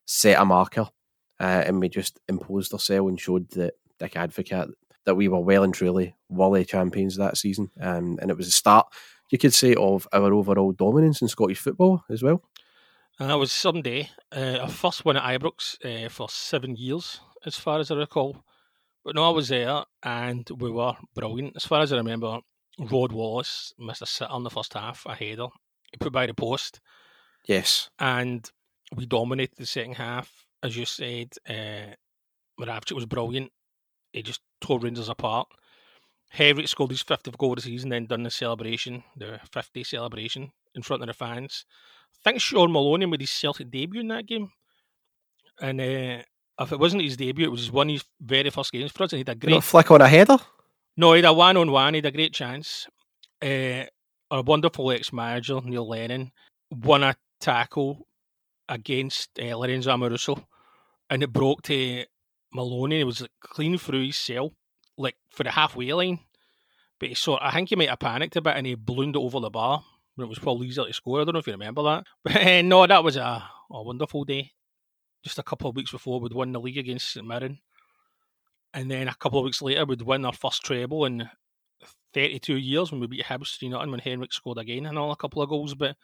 set 0.06 0.40
a 0.40 0.44
marker 0.44 0.88
uh, 1.40 1.62
and 1.66 1.80
we 1.80 1.88
just 1.88 2.20
imposed 2.28 2.72
ourselves 2.72 3.08
and 3.08 3.20
showed 3.20 3.48
that 3.50 3.74
Dick 3.98 4.14
Advocaat 4.14 4.72
that 5.04 5.14
we 5.14 5.28
were 5.28 5.40
well 5.40 5.62
and 5.62 5.74
truly 5.74 6.14
Wally 6.28 6.64
champions 6.64 7.16
that 7.16 7.36
season. 7.36 7.70
Um, 7.80 8.18
and 8.20 8.30
it 8.30 8.36
was 8.36 8.46
the 8.46 8.52
start, 8.52 8.86
you 9.30 9.38
could 9.38 9.54
say, 9.54 9.74
of 9.74 10.08
our 10.12 10.32
overall 10.32 10.72
dominance 10.72 11.22
in 11.22 11.28
Scottish 11.28 11.58
football 11.58 12.02
as 12.10 12.22
well. 12.22 12.42
And 13.20 13.30
that 13.30 13.38
was 13.38 13.52
Sunday, 13.52 14.10
uh, 14.34 14.58
our 14.62 14.68
first 14.68 15.04
win 15.04 15.16
at 15.16 15.22
Ibrox 15.22 15.76
uh, 15.84 16.08
for 16.08 16.28
seven 16.28 16.74
years, 16.74 17.20
as 17.46 17.56
far 17.56 17.78
as 17.78 17.90
I 17.90 17.96
recall. 17.96 18.44
But 19.04 19.14
no, 19.14 19.28
I 19.28 19.30
was 19.30 19.48
there 19.48 19.84
and 20.02 20.48
we 20.58 20.70
were 20.70 20.94
brilliant. 21.14 21.54
As 21.54 21.66
far 21.66 21.82
as 21.82 21.92
I 21.92 21.96
remember, 21.96 22.40
Rod 22.78 23.12
Wallace 23.12 23.72
missed 23.78 24.02
a 24.02 24.06
sitter 24.06 24.34
in 24.34 24.42
the 24.42 24.50
first 24.50 24.74
half, 24.74 25.04
a 25.06 25.14
header. 25.14 25.48
He 25.92 25.98
put 25.98 26.12
by 26.12 26.26
the 26.26 26.34
post. 26.34 26.80
Yes. 27.46 27.90
And 27.98 28.50
we 28.94 29.06
dominated 29.06 29.56
the 29.56 29.66
second 29.66 29.94
half. 29.94 30.46
As 30.62 30.76
you 30.76 30.84
said, 30.84 31.32
uh, 31.48 31.94
Moravcik 32.60 32.92
was 32.92 33.06
brilliant. 33.06 33.52
He 34.12 34.22
just 34.22 34.40
tore 34.60 34.80
Rangers 34.80 35.08
apart. 35.08 35.48
Henrik 36.30 36.66
scored 36.66 36.90
his 36.90 37.02
50th 37.02 37.36
goal 37.36 37.52
of 37.52 37.56
the 37.56 37.62
season, 37.62 37.90
then 37.90 38.06
done 38.06 38.24
the 38.24 38.30
celebration, 38.30 39.04
the 39.16 39.38
50 39.52 39.84
celebration 39.84 40.50
in 40.74 40.82
front 40.82 41.02
of 41.02 41.06
the 41.06 41.14
fans. 41.14 41.64
I 42.12 42.30
think 42.30 42.40
Shaun 42.40 42.72
Maloney 42.72 43.06
made 43.06 43.20
his 43.20 43.30
Celtic 43.30 43.70
debut 43.70 44.00
in 44.00 44.08
that 44.08 44.26
game. 44.26 44.50
And 45.60 45.80
uh, 45.80 46.22
if 46.58 46.72
it 46.72 46.78
wasn't 46.78 47.02
his 47.02 47.16
debut, 47.16 47.46
it 47.46 47.50
was 47.50 47.70
one 47.70 47.88
of 47.88 47.92
his 47.92 48.04
very 48.20 48.50
first 48.50 48.72
games 48.72 48.90
for 48.90 49.04
us. 49.04 49.12
And 49.12 49.18
he 49.18 49.20
had 49.20 49.36
a 49.36 49.46
great. 49.46 49.62
flick 49.62 49.90
on 49.90 50.00
a 50.00 50.08
header? 50.08 50.38
No, 50.96 51.12
he 51.12 51.18
had 51.18 51.30
a 51.30 51.32
one 51.32 51.56
on 51.56 51.70
one. 51.70 51.94
He 51.94 51.98
had 51.98 52.06
a 52.06 52.12
great 52.12 52.32
chance. 52.32 52.86
Uh, 53.42 53.84
our 54.30 54.42
wonderful 54.42 54.90
ex 54.90 55.12
manager, 55.12 55.60
Neil 55.62 55.88
Lennon, 55.88 56.32
won 56.70 57.02
a 57.02 57.16
tackle 57.40 58.06
against 58.68 59.30
uh, 59.40 59.56
Lorenzo 59.56 59.90
Amoruso 59.90 60.44
and 61.10 61.22
it 61.22 61.32
broke 61.32 61.62
to 61.62 62.04
Maloney. 62.52 63.00
It 63.00 63.04
was 63.04 63.20
like, 63.20 63.30
clean 63.40 63.76
through 63.76 64.06
his 64.06 64.16
cell, 64.16 64.52
like 64.96 65.16
for 65.30 65.42
the 65.44 65.50
halfway 65.50 65.92
line. 65.92 66.20
But 66.98 67.10
he 67.10 67.14
sort 67.14 67.42
I 67.42 67.50
think 67.50 67.68
he 67.68 67.76
might 67.76 67.90
have 67.90 67.98
panicked 67.98 68.36
a 68.36 68.40
bit 68.40 68.56
and 68.56 68.66
he 68.66 68.74
ballooned 68.74 69.16
it 69.16 69.18
over 69.18 69.40
the 69.40 69.50
bar 69.50 69.84
it 70.18 70.28
was 70.28 70.38
probably 70.38 70.68
easier 70.68 70.84
to 70.84 70.92
score. 70.92 71.20
I 71.20 71.24
don't 71.24 71.32
know 71.34 71.40
if 71.40 71.46
you 71.46 71.52
remember 71.52 71.82
that. 71.82 72.04
But 72.22 72.36
uh, 72.36 72.62
no, 72.62 72.86
that 72.86 73.02
was 73.02 73.16
a, 73.16 73.42
a 73.70 73.82
wonderful 73.82 74.24
day. 74.24 74.52
Just 75.22 75.38
a 75.38 75.42
couple 75.42 75.70
of 75.70 75.76
weeks 75.76 75.90
before 75.90 76.20
we'd 76.20 76.32
won 76.32 76.52
the 76.52 76.60
league 76.60 76.78
against 76.78 77.12
St 77.12 77.26
Mirren. 77.26 77.58
And 78.74 78.90
then 78.90 79.06
a 79.08 79.14
couple 79.14 79.38
of 79.38 79.44
weeks 79.44 79.62
later, 79.62 79.84
we'd 79.86 80.02
win 80.02 80.24
our 80.24 80.32
first 80.32 80.64
treble 80.64 81.04
in 81.04 81.28
32 82.12 82.56
years 82.56 82.90
when 82.90 83.00
we 83.00 83.06
beat 83.06 83.24
Hibs 83.24 83.56
3 83.58 83.70
0 83.70 83.90
when 83.90 84.00
Henrik 84.00 84.32
scored 84.32 84.58
again 84.58 84.86
and 84.86 84.98
all 84.98 85.12
a 85.12 85.16
couple 85.16 85.42
of 85.42 85.48
goals. 85.48 85.74
But 85.74 85.96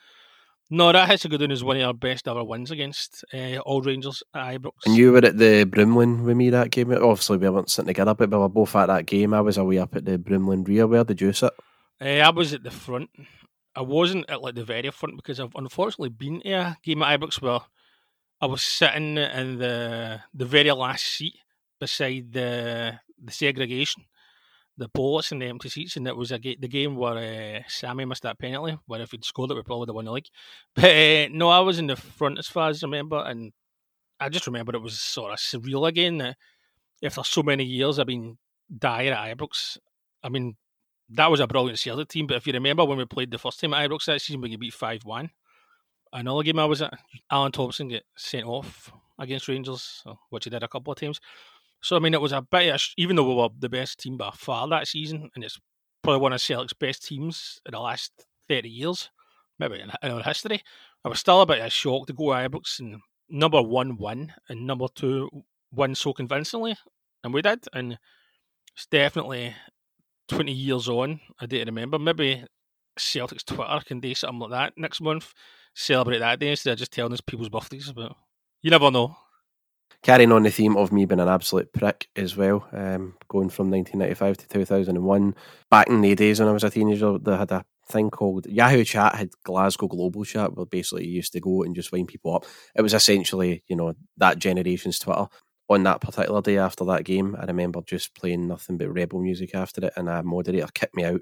no, 0.70 0.92
that 0.92 1.08
has 1.08 1.22
to 1.22 1.28
go 1.28 1.36
down 1.36 1.50
as 1.50 1.64
one 1.64 1.78
of 1.78 1.82
our 1.82 1.92
best 1.92 2.28
ever 2.28 2.44
wins 2.44 2.70
against 2.70 3.24
uh, 3.34 3.58
all 3.58 3.82
Rangers 3.82 4.22
at 4.34 4.60
Ibrox. 4.60 4.86
And 4.86 4.96
you 4.96 5.10
were 5.10 5.18
at 5.18 5.36
the 5.36 5.64
Broomloan 5.64 6.22
with 6.22 6.36
me 6.36 6.50
that 6.50 6.70
game. 6.70 6.92
Obviously, 6.92 7.38
we 7.38 7.48
weren't 7.48 7.70
sitting 7.70 7.88
together, 7.88 8.14
but 8.14 8.30
we 8.30 8.36
were 8.36 8.48
both 8.48 8.76
at 8.76 8.86
that 8.86 9.06
game. 9.06 9.34
I 9.34 9.40
was 9.40 9.56
away 9.58 9.78
up 9.78 9.96
at 9.96 10.04
the 10.04 10.16
Broomloan 10.16 10.66
rear. 10.66 10.86
Where 10.86 11.02
did 11.02 11.20
you 11.20 11.32
sit? 11.32 11.52
Uh, 12.00 12.04
I 12.04 12.30
was 12.30 12.52
at 12.52 12.62
the 12.62 12.70
front. 12.70 13.10
I 13.74 13.82
wasn't 13.82 14.30
at 14.30 14.42
like 14.42 14.54
the 14.54 14.64
very 14.64 14.90
front 14.90 15.16
because 15.16 15.40
I've 15.40 15.54
unfortunately 15.56 16.10
been 16.10 16.40
to 16.42 16.50
a 16.50 16.76
game 16.84 17.02
at 17.02 17.20
Ibrox 17.20 17.42
where 17.42 17.60
I 18.40 18.46
was 18.46 18.62
sitting 18.62 19.16
in 19.16 19.58
the 19.58 20.20
the 20.34 20.44
very 20.44 20.70
last 20.70 21.04
seat 21.04 21.34
beside 21.80 22.32
the 22.32 23.00
the 23.22 23.32
segregation, 23.32 24.04
the 24.76 24.88
bullets 24.88 25.32
and 25.32 25.42
the 25.42 25.46
empty 25.46 25.68
seats, 25.68 25.96
and 25.96 26.06
it 26.06 26.16
was 26.16 26.30
a 26.30 26.38
ga- 26.38 26.58
the 26.60 26.68
game 26.68 26.96
where 26.96 27.58
uh, 27.58 27.62
Sammy 27.68 28.04
missed 28.04 28.22
that 28.22 28.38
penalty. 28.38 28.78
Where 28.86 29.00
if 29.00 29.10
he'd 29.10 29.24
scored 29.24 29.50
it, 29.50 29.54
we 29.54 29.62
probably 29.62 29.92
won 29.92 30.04
the 30.04 30.12
league. 30.12 30.28
But 30.74 30.84
uh, 30.84 31.28
no, 31.32 31.48
I 31.48 31.60
was 31.60 31.78
in 31.78 31.88
the 31.88 31.96
front 31.96 32.38
as 32.38 32.46
far 32.46 32.70
as 32.70 32.84
I 32.84 32.86
remember, 32.86 33.22
and 33.26 33.52
I 34.20 34.28
just 34.28 34.46
remember 34.46 34.74
it 34.74 34.82
was 34.82 35.00
sort 35.00 35.32
of 35.32 35.38
surreal 35.38 35.88
again. 35.88 36.18
That 36.18 36.36
after 37.02 37.24
so 37.24 37.42
many 37.42 37.64
years, 37.64 37.98
I've 37.98 38.06
been 38.06 38.38
dire 38.76 39.12
at 39.12 39.36
Ibrox. 39.36 39.78
I 40.22 40.28
mean, 40.28 40.56
that 41.10 41.30
was 41.30 41.40
a 41.40 41.46
brilliant 41.46 41.78
Celtic 41.78 42.08
team. 42.08 42.26
But 42.26 42.36
if 42.36 42.46
you 42.46 42.52
remember 42.52 42.84
when 42.84 42.98
we 42.98 43.04
played 43.04 43.30
the 43.30 43.38
first 43.38 43.60
time 43.60 43.74
at 43.74 43.88
Ibrox 43.88 44.04
that 44.06 44.20
season, 44.20 44.40
we 44.40 44.56
beat 44.56 44.74
five 44.74 45.04
one. 45.04 45.30
Another 46.12 46.42
game 46.42 46.58
I 46.58 46.64
was 46.64 46.82
at, 46.82 46.92
Alan 47.30 47.52
Thompson 47.52 47.88
get 47.88 48.02
sent 48.16 48.44
off 48.44 48.92
against 49.18 49.46
Rangers, 49.46 50.02
which 50.30 50.44
he 50.44 50.50
did 50.50 50.62
a 50.62 50.68
couple 50.68 50.92
of 50.92 50.98
times. 50.98 51.20
So 51.82 51.96
I 51.96 51.98
mean, 51.98 52.14
it 52.14 52.20
was 52.20 52.32
a 52.32 52.42
bit, 52.42 52.80
even 52.96 53.16
though 53.16 53.28
we 53.28 53.34
were 53.34 53.48
the 53.58 53.68
best 53.68 54.00
team 54.00 54.16
by 54.16 54.30
far 54.34 54.68
that 54.68 54.88
season, 54.88 55.30
and 55.34 55.44
it's 55.44 55.58
probably 56.02 56.20
one 56.20 56.32
of 56.32 56.40
Celtic's 56.40 56.72
best 56.72 57.06
teams 57.06 57.60
in 57.66 57.72
the 57.72 57.80
last 57.80 58.12
thirty 58.48 58.68
years, 58.68 59.10
maybe 59.58 59.80
in, 59.80 59.90
in 60.02 60.10
our 60.10 60.22
history. 60.22 60.62
I 61.04 61.08
was 61.08 61.20
still 61.20 61.40
a 61.40 61.46
bit 61.46 61.60
of 61.60 61.72
shock 61.72 62.06
to 62.06 62.12
go 62.12 62.24
Ibrox 62.24 62.80
and 62.80 63.00
number 63.28 63.62
one 63.62 63.96
win 63.96 64.32
and 64.48 64.66
number 64.66 64.86
two 64.94 65.30
win 65.72 65.94
so 65.94 66.12
convincingly, 66.12 66.76
and 67.24 67.32
we 67.32 67.42
did. 67.42 67.64
And 67.72 67.98
it's 68.74 68.86
definitely 68.86 69.54
twenty 70.28 70.52
years 70.52 70.88
on. 70.88 71.20
I 71.40 71.46
didn't 71.46 71.74
remember. 71.74 71.98
Maybe 71.98 72.44
Celtic's 72.98 73.44
Twitter 73.44 73.80
can 73.86 74.00
do 74.00 74.14
something 74.14 74.40
like 74.40 74.50
that 74.50 74.72
next 74.76 75.00
month 75.00 75.32
celebrate 75.74 76.18
that 76.18 76.38
day 76.38 76.50
instead 76.50 76.72
of 76.72 76.78
just 76.78 76.92
telling 76.92 77.12
us 77.12 77.20
people's 77.20 77.48
birthdays. 77.48 77.92
But 77.92 78.12
you 78.62 78.70
never 78.70 78.90
know. 78.90 79.16
Carrying 80.02 80.32
on 80.32 80.44
the 80.44 80.50
theme 80.50 80.76
of 80.76 80.92
me 80.92 81.04
being 81.04 81.20
an 81.20 81.28
absolute 81.28 81.72
prick 81.72 82.08
as 82.16 82.36
well, 82.36 82.66
um, 82.72 83.14
going 83.28 83.50
from 83.50 83.70
1995 83.70 84.38
to 84.38 84.48
2001. 84.48 85.34
Back 85.70 85.88
in 85.88 86.00
the 86.00 86.14
days 86.14 86.40
when 86.40 86.48
I 86.48 86.52
was 86.52 86.64
a 86.64 86.70
teenager, 86.70 87.18
they 87.18 87.36
had 87.36 87.52
a 87.52 87.64
thing 87.90 88.10
called 88.10 88.46
Yahoo 88.46 88.84
Chat 88.84 89.14
had 89.14 89.30
Glasgow 89.44 89.88
Global 89.88 90.24
Chat, 90.24 90.54
where 90.56 90.66
basically 90.66 91.06
you 91.06 91.16
used 91.16 91.32
to 91.32 91.40
go 91.40 91.62
and 91.62 91.74
just 91.74 91.92
wind 91.92 92.08
people 92.08 92.34
up. 92.34 92.46
It 92.74 92.82
was 92.82 92.94
essentially, 92.94 93.62
you 93.68 93.76
know, 93.76 93.94
that 94.16 94.38
generation's 94.38 94.98
Twitter. 94.98 95.26
On 95.68 95.84
that 95.84 96.00
particular 96.00 96.42
day 96.42 96.58
after 96.58 96.84
that 96.86 97.04
game, 97.04 97.36
I 97.38 97.44
remember 97.44 97.80
just 97.86 98.14
playing 98.16 98.48
nothing 98.48 98.76
but 98.76 98.92
rebel 98.92 99.20
music 99.20 99.54
after 99.54 99.86
it, 99.86 99.92
and 99.96 100.08
a 100.08 100.22
moderator 100.22 100.66
kicked 100.74 100.96
me 100.96 101.04
out 101.04 101.20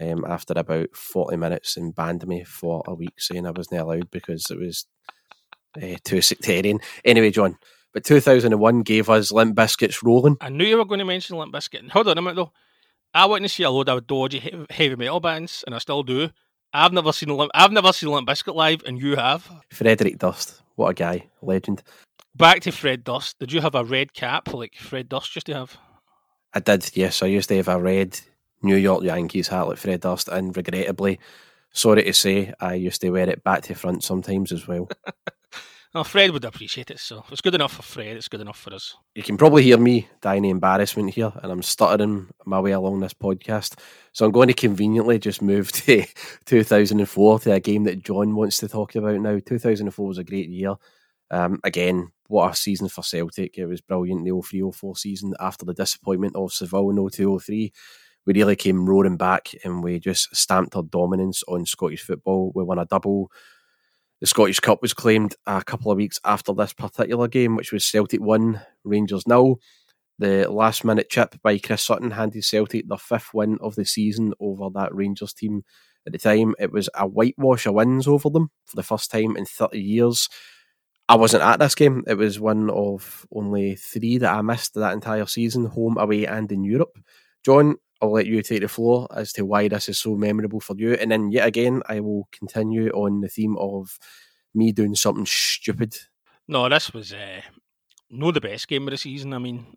um, 0.00 0.24
after 0.26 0.54
about 0.56 0.94
40 0.96 1.36
minutes 1.36 1.76
and 1.76 1.94
banned 1.94 2.26
me 2.26 2.44
for 2.44 2.82
a 2.86 2.94
week 2.94 3.20
saying 3.20 3.46
I 3.46 3.50
wasn't 3.50 3.80
allowed 3.80 4.10
because 4.10 4.50
it 4.50 4.58
was 4.58 4.86
uh, 5.80 5.96
too 6.04 6.22
sectarian. 6.22 6.80
Anyway, 7.04 7.30
John, 7.30 7.58
but 7.92 8.04
2001 8.04 8.82
gave 8.82 9.10
us 9.10 9.30
Limp 9.30 9.56
Bizkit's 9.56 10.02
Rolling. 10.02 10.36
I 10.40 10.48
knew 10.48 10.64
you 10.64 10.78
were 10.78 10.84
going 10.84 10.98
to 10.98 11.04
mention 11.04 11.36
Limp 11.36 11.52
Bizkit. 11.52 11.90
Hold 11.90 12.08
on 12.08 12.18
a 12.18 12.22
minute 12.22 12.36
though. 12.36 12.52
I 13.14 13.26
went 13.26 13.44
to 13.44 13.48
see 13.48 13.62
a 13.62 13.70
load 13.70 13.88
of 13.88 14.06
dodgy 14.06 14.66
heavy 14.70 14.96
metal 14.96 15.20
bands, 15.20 15.62
and 15.66 15.74
I 15.74 15.78
still 15.78 16.02
do. 16.02 16.30
I've 16.72 16.92
never 16.92 17.12
seen 17.12 17.28
Limp, 17.28 17.50
I've 17.54 17.72
never 17.72 17.92
seen 17.92 18.10
Limp 18.10 18.28
Bizkit 18.28 18.54
live, 18.54 18.82
and 18.86 19.00
you 19.00 19.16
have. 19.16 19.50
Frederick 19.70 20.18
Durst, 20.18 20.62
what 20.76 20.88
a 20.88 20.94
guy, 20.94 21.26
legend. 21.42 21.82
Back 22.34 22.60
to 22.62 22.72
Fred 22.72 23.04
Durst. 23.04 23.38
Did 23.38 23.52
you 23.52 23.60
have 23.60 23.74
a 23.74 23.84
red 23.84 24.14
cap 24.14 24.54
like 24.54 24.74
Fred 24.76 25.10
Durst 25.10 25.36
used 25.36 25.46
to 25.46 25.54
have? 25.54 25.76
I 26.54 26.60
did, 26.60 26.90
yes. 26.94 27.22
I 27.22 27.26
used 27.26 27.50
to 27.50 27.56
have 27.56 27.68
a 27.68 27.80
red 27.80 28.18
New 28.62 28.76
York 28.76 29.04
Yankees 29.04 29.48
hat 29.48 29.68
like 29.68 29.76
Fred 29.76 30.00
Durst, 30.00 30.28
and 30.28 30.56
regrettably, 30.56 31.18
sorry 31.72 32.04
to 32.04 32.12
say, 32.14 32.54
I 32.58 32.74
used 32.74 33.02
to 33.02 33.10
wear 33.10 33.28
it 33.28 33.44
back 33.44 33.62
to 33.64 33.74
front 33.74 34.04
sometimes 34.04 34.52
as 34.52 34.66
well. 34.66 34.88
well, 35.94 36.04
Fred 36.04 36.30
would 36.30 36.44
appreciate 36.44 36.90
it, 36.90 36.98
so 36.98 37.24
it's 37.30 37.40
good 37.40 37.54
enough 37.54 37.74
for 37.74 37.82
Fred, 37.82 38.16
it's 38.16 38.28
good 38.28 38.40
enough 38.40 38.58
for 38.58 38.74
us. 38.74 38.96
You 39.14 39.22
can 39.22 39.36
probably 39.36 39.62
hear 39.62 39.78
me 39.78 40.08
dying 40.20 40.44
embarrassment 40.44 41.14
here, 41.14 41.32
and 41.42 41.52
I'm 41.52 41.62
stuttering 41.62 42.28
my 42.44 42.60
way 42.60 42.72
along 42.72 43.00
this 43.00 43.14
podcast. 43.14 43.78
So 44.12 44.24
I'm 44.24 44.32
going 44.32 44.48
to 44.48 44.54
conveniently 44.54 45.18
just 45.18 45.42
move 45.42 45.72
to 45.72 46.04
2004 46.46 47.40
to 47.40 47.52
a 47.52 47.60
game 47.60 47.84
that 47.84 48.02
John 48.02 48.34
wants 48.34 48.58
to 48.58 48.68
talk 48.68 48.94
about 48.94 49.20
now. 49.20 49.38
2004 49.44 50.06
was 50.06 50.18
a 50.18 50.24
great 50.24 50.48
year. 50.48 50.74
Um, 51.30 51.60
again, 51.64 52.12
what 52.28 52.52
a 52.52 52.56
season 52.56 52.88
for 52.88 53.02
Celtic. 53.02 53.58
It 53.58 53.66
was 53.66 53.80
brilliant, 53.80 54.24
the 54.24 54.40
03 54.40 54.70
04 54.70 54.96
season 54.96 55.34
after 55.40 55.64
the 55.64 55.74
disappointment 55.74 56.36
of 56.36 56.52
Seville 56.52 56.90
in 56.90 57.10
02 57.10 57.38
03 57.38 57.72
we 58.26 58.34
really 58.34 58.56
came 58.56 58.86
roaring 58.88 59.16
back 59.16 59.50
and 59.64 59.82
we 59.82 59.98
just 59.98 60.34
stamped 60.34 60.76
our 60.76 60.82
dominance 60.82 61.42
on 61.48 61.66
Scottish 61.66 62.02
football. 62.02 62.52
We 62.54 62.62
won 62.64 62.78
a 62.78 62.86
double. 62.86 63.30
The 64.22 64.28
Scottish 64.28 64.60
Cup 64.60 64.80
was 64.82 64.94
claimed 64.94 65.34
a 65.48 65.64
couple 65.64 65.90
of 65.90 65.96
weeks 65.96 66.20
after 66.24 66.52
this 66.54 66.72
particular 66.72 67.26
game, 67.26 67.56
which 67.56 67.72
was 67.72 67.84
Celtic 67.84 68.20
1, 68.20 68.60
Rangers 68.84 69.26
nil. 69.26 69.58
The 70.20 70.48
last 70.48 70.84
minute 70.84 71.10
chip 71.10 71.34
by 71.42 71.58
Chris 71.58 71.82
Sutton 71.82 72.12
handed 72.12 72.44
Celtic 72.44 72.86
their 72.86 72.98
fifth 72.98 73.34
win 73.34 73.58
of 73.60 73.74
the 73.74 73.84
season 73.84 74.32
over 74.38 74.68
that 74.74 74.94
Rangers 74.94 75.32
team. 75.32 75.64
At 76.06 76.12
the 76.12 76.20
time, 76.20 76.54
it 76.60 76.70
was 76.70 76.88
a 76.94 77.04
whitewash 77.04 77.66
of 77.66 77.74
wins 77.74 78.06
over 78.06 78.30
them 78.30 78.52
for 78.64 78.76
the 78.76 78.84
first 78.84 79.10
time 79.10 79.36
in 79.36 79.44
30 79.44 79.80
years. 79.80 80.28
I 81.08 81.16
wasn't 81.16 81.42
at 81.42 81.58
this 81.58 81.74
game. 81.74 82.04
It 82.06 82.14
was 82.14 82.38
one 82.38 82.70
of 82.70 83.26
only 83.32 83.74
three 83.74 84.18
that 84.18 84.32
I 84.32 84.40
missed 84.42 84.74
that 84.74 84.92
entire 84.92 85.26
season, 85.26 85.64
home, 85.64 85.98
away, 85.98 86.28
and 86.28 86.52
in 86.52 86.62
Europe. 86.62 86.96
John, 87.44 87.74
I'll 88.02 88.12
let 88.12 88.26
you 88.26 88.42
take 88.42 88.62
the 88.62 88.68
floor 88.68 89.06
as 89.14 89.32
to 89.34 89.44
why 89.44 89.68
this 89.68 89.88
is 89.88 89.98
so 89.98 90.16
memorable 90.16 90.58
for 90.60 90.74
you. 90.76 90.94
And 90.94 91.12
then, 91.12 91.30
yet 91.30 91.46
again, 91.46 91.82
I 91.88 92.00
will 92.00 92.28
continue 92.32 92.90
on 92.90 93.20
the 93.20 93.28
theme 93.28 93.56
of 93.58 93.96
me 94.54 94.72
doing 94.72 94.96
something 94.96 95.24
stupid. 95.24 95.96
No, 96.48 96.68
this 96.68 96.92
was 96.92 97.12
uh, 97.12 97.42
no 98.10 98.32
the 98.32 98.40
best 98.40 98.66
game 98.66 98.88
of 98.88 98.90
the 98.90 98.96
season. 98.96 99.32
I 99.32 99.38
mean, 99.38 99.76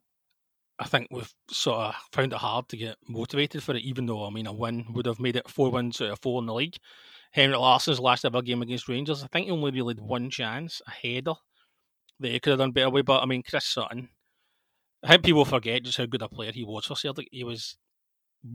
I 0.80 0.86
think 0.86 1.08
we've 1.12 1.32
sort 1.52 1.78
of 1.78 1.96
found 2.12 2.34
it 2.34 2.40
hard 2.40 2.68
to 2.70 2.78
get 2.78 2.98
motivated 3.08 3.62
for 3.62 3.76
it, 3.76 3.84
even 3.84 4.08
though, 4.08 4.26
I 4.26 4.32
mean, 4.32 4.48
a 4.48 4.54
win 4.54 4.86
would 4.94 5.06
have 5.06 5.20
made 5.20 5.36
it 5.36 5.48
four 5.48 5.70
wins 5.70 6.02
out 6.02 6.10
of 6.10 6.20
four 6.20 6.42
in 6.42 6.48
the 6.48 6.54
league. 6.54 6.78
Henrik 7.32 7.60
Larsson's 7.60 8.00
last 8.00 8.26
ever 8.26 8.42
game 8.42 8.62
against 8.62 8.90
Rangers, 8.90 9.24
I 9.24 9.28
think 9.28 9.46
he 9.46 9.52
only 9.52 9.72
really 9.72 9.94
had 9.94 10.02
one 10.02 10.30
chance, 10.30 10.82
a 10.88 10.92
header 10.92 11.36
that 12.20 12.32
he 12.32 12.40
could 12.40 12.52
have 12.52 12.60
done 12.60 12.72
better 12.72 12.90
with. 12.90 13.06
But 13.06 13.22
I 13.22 13.26
mean, 13.26 13.44
Chris 13.48 13.66
Sutton, 13.66 14.10
I 15.04 15.10
think 15.10 15.24
people 15.24 15.46
forget 15.46 15.84
just 15.84 15.98
how 15.98 16.06
good 16.06 16.22
a 16.22 16.30
player 16.30 16.52
he 16.52 16.64
was 16.64 16.86
for 16.86 16.96
Celtic. 16.96 17.28
He 17.32 17.44
was 17.44 17.78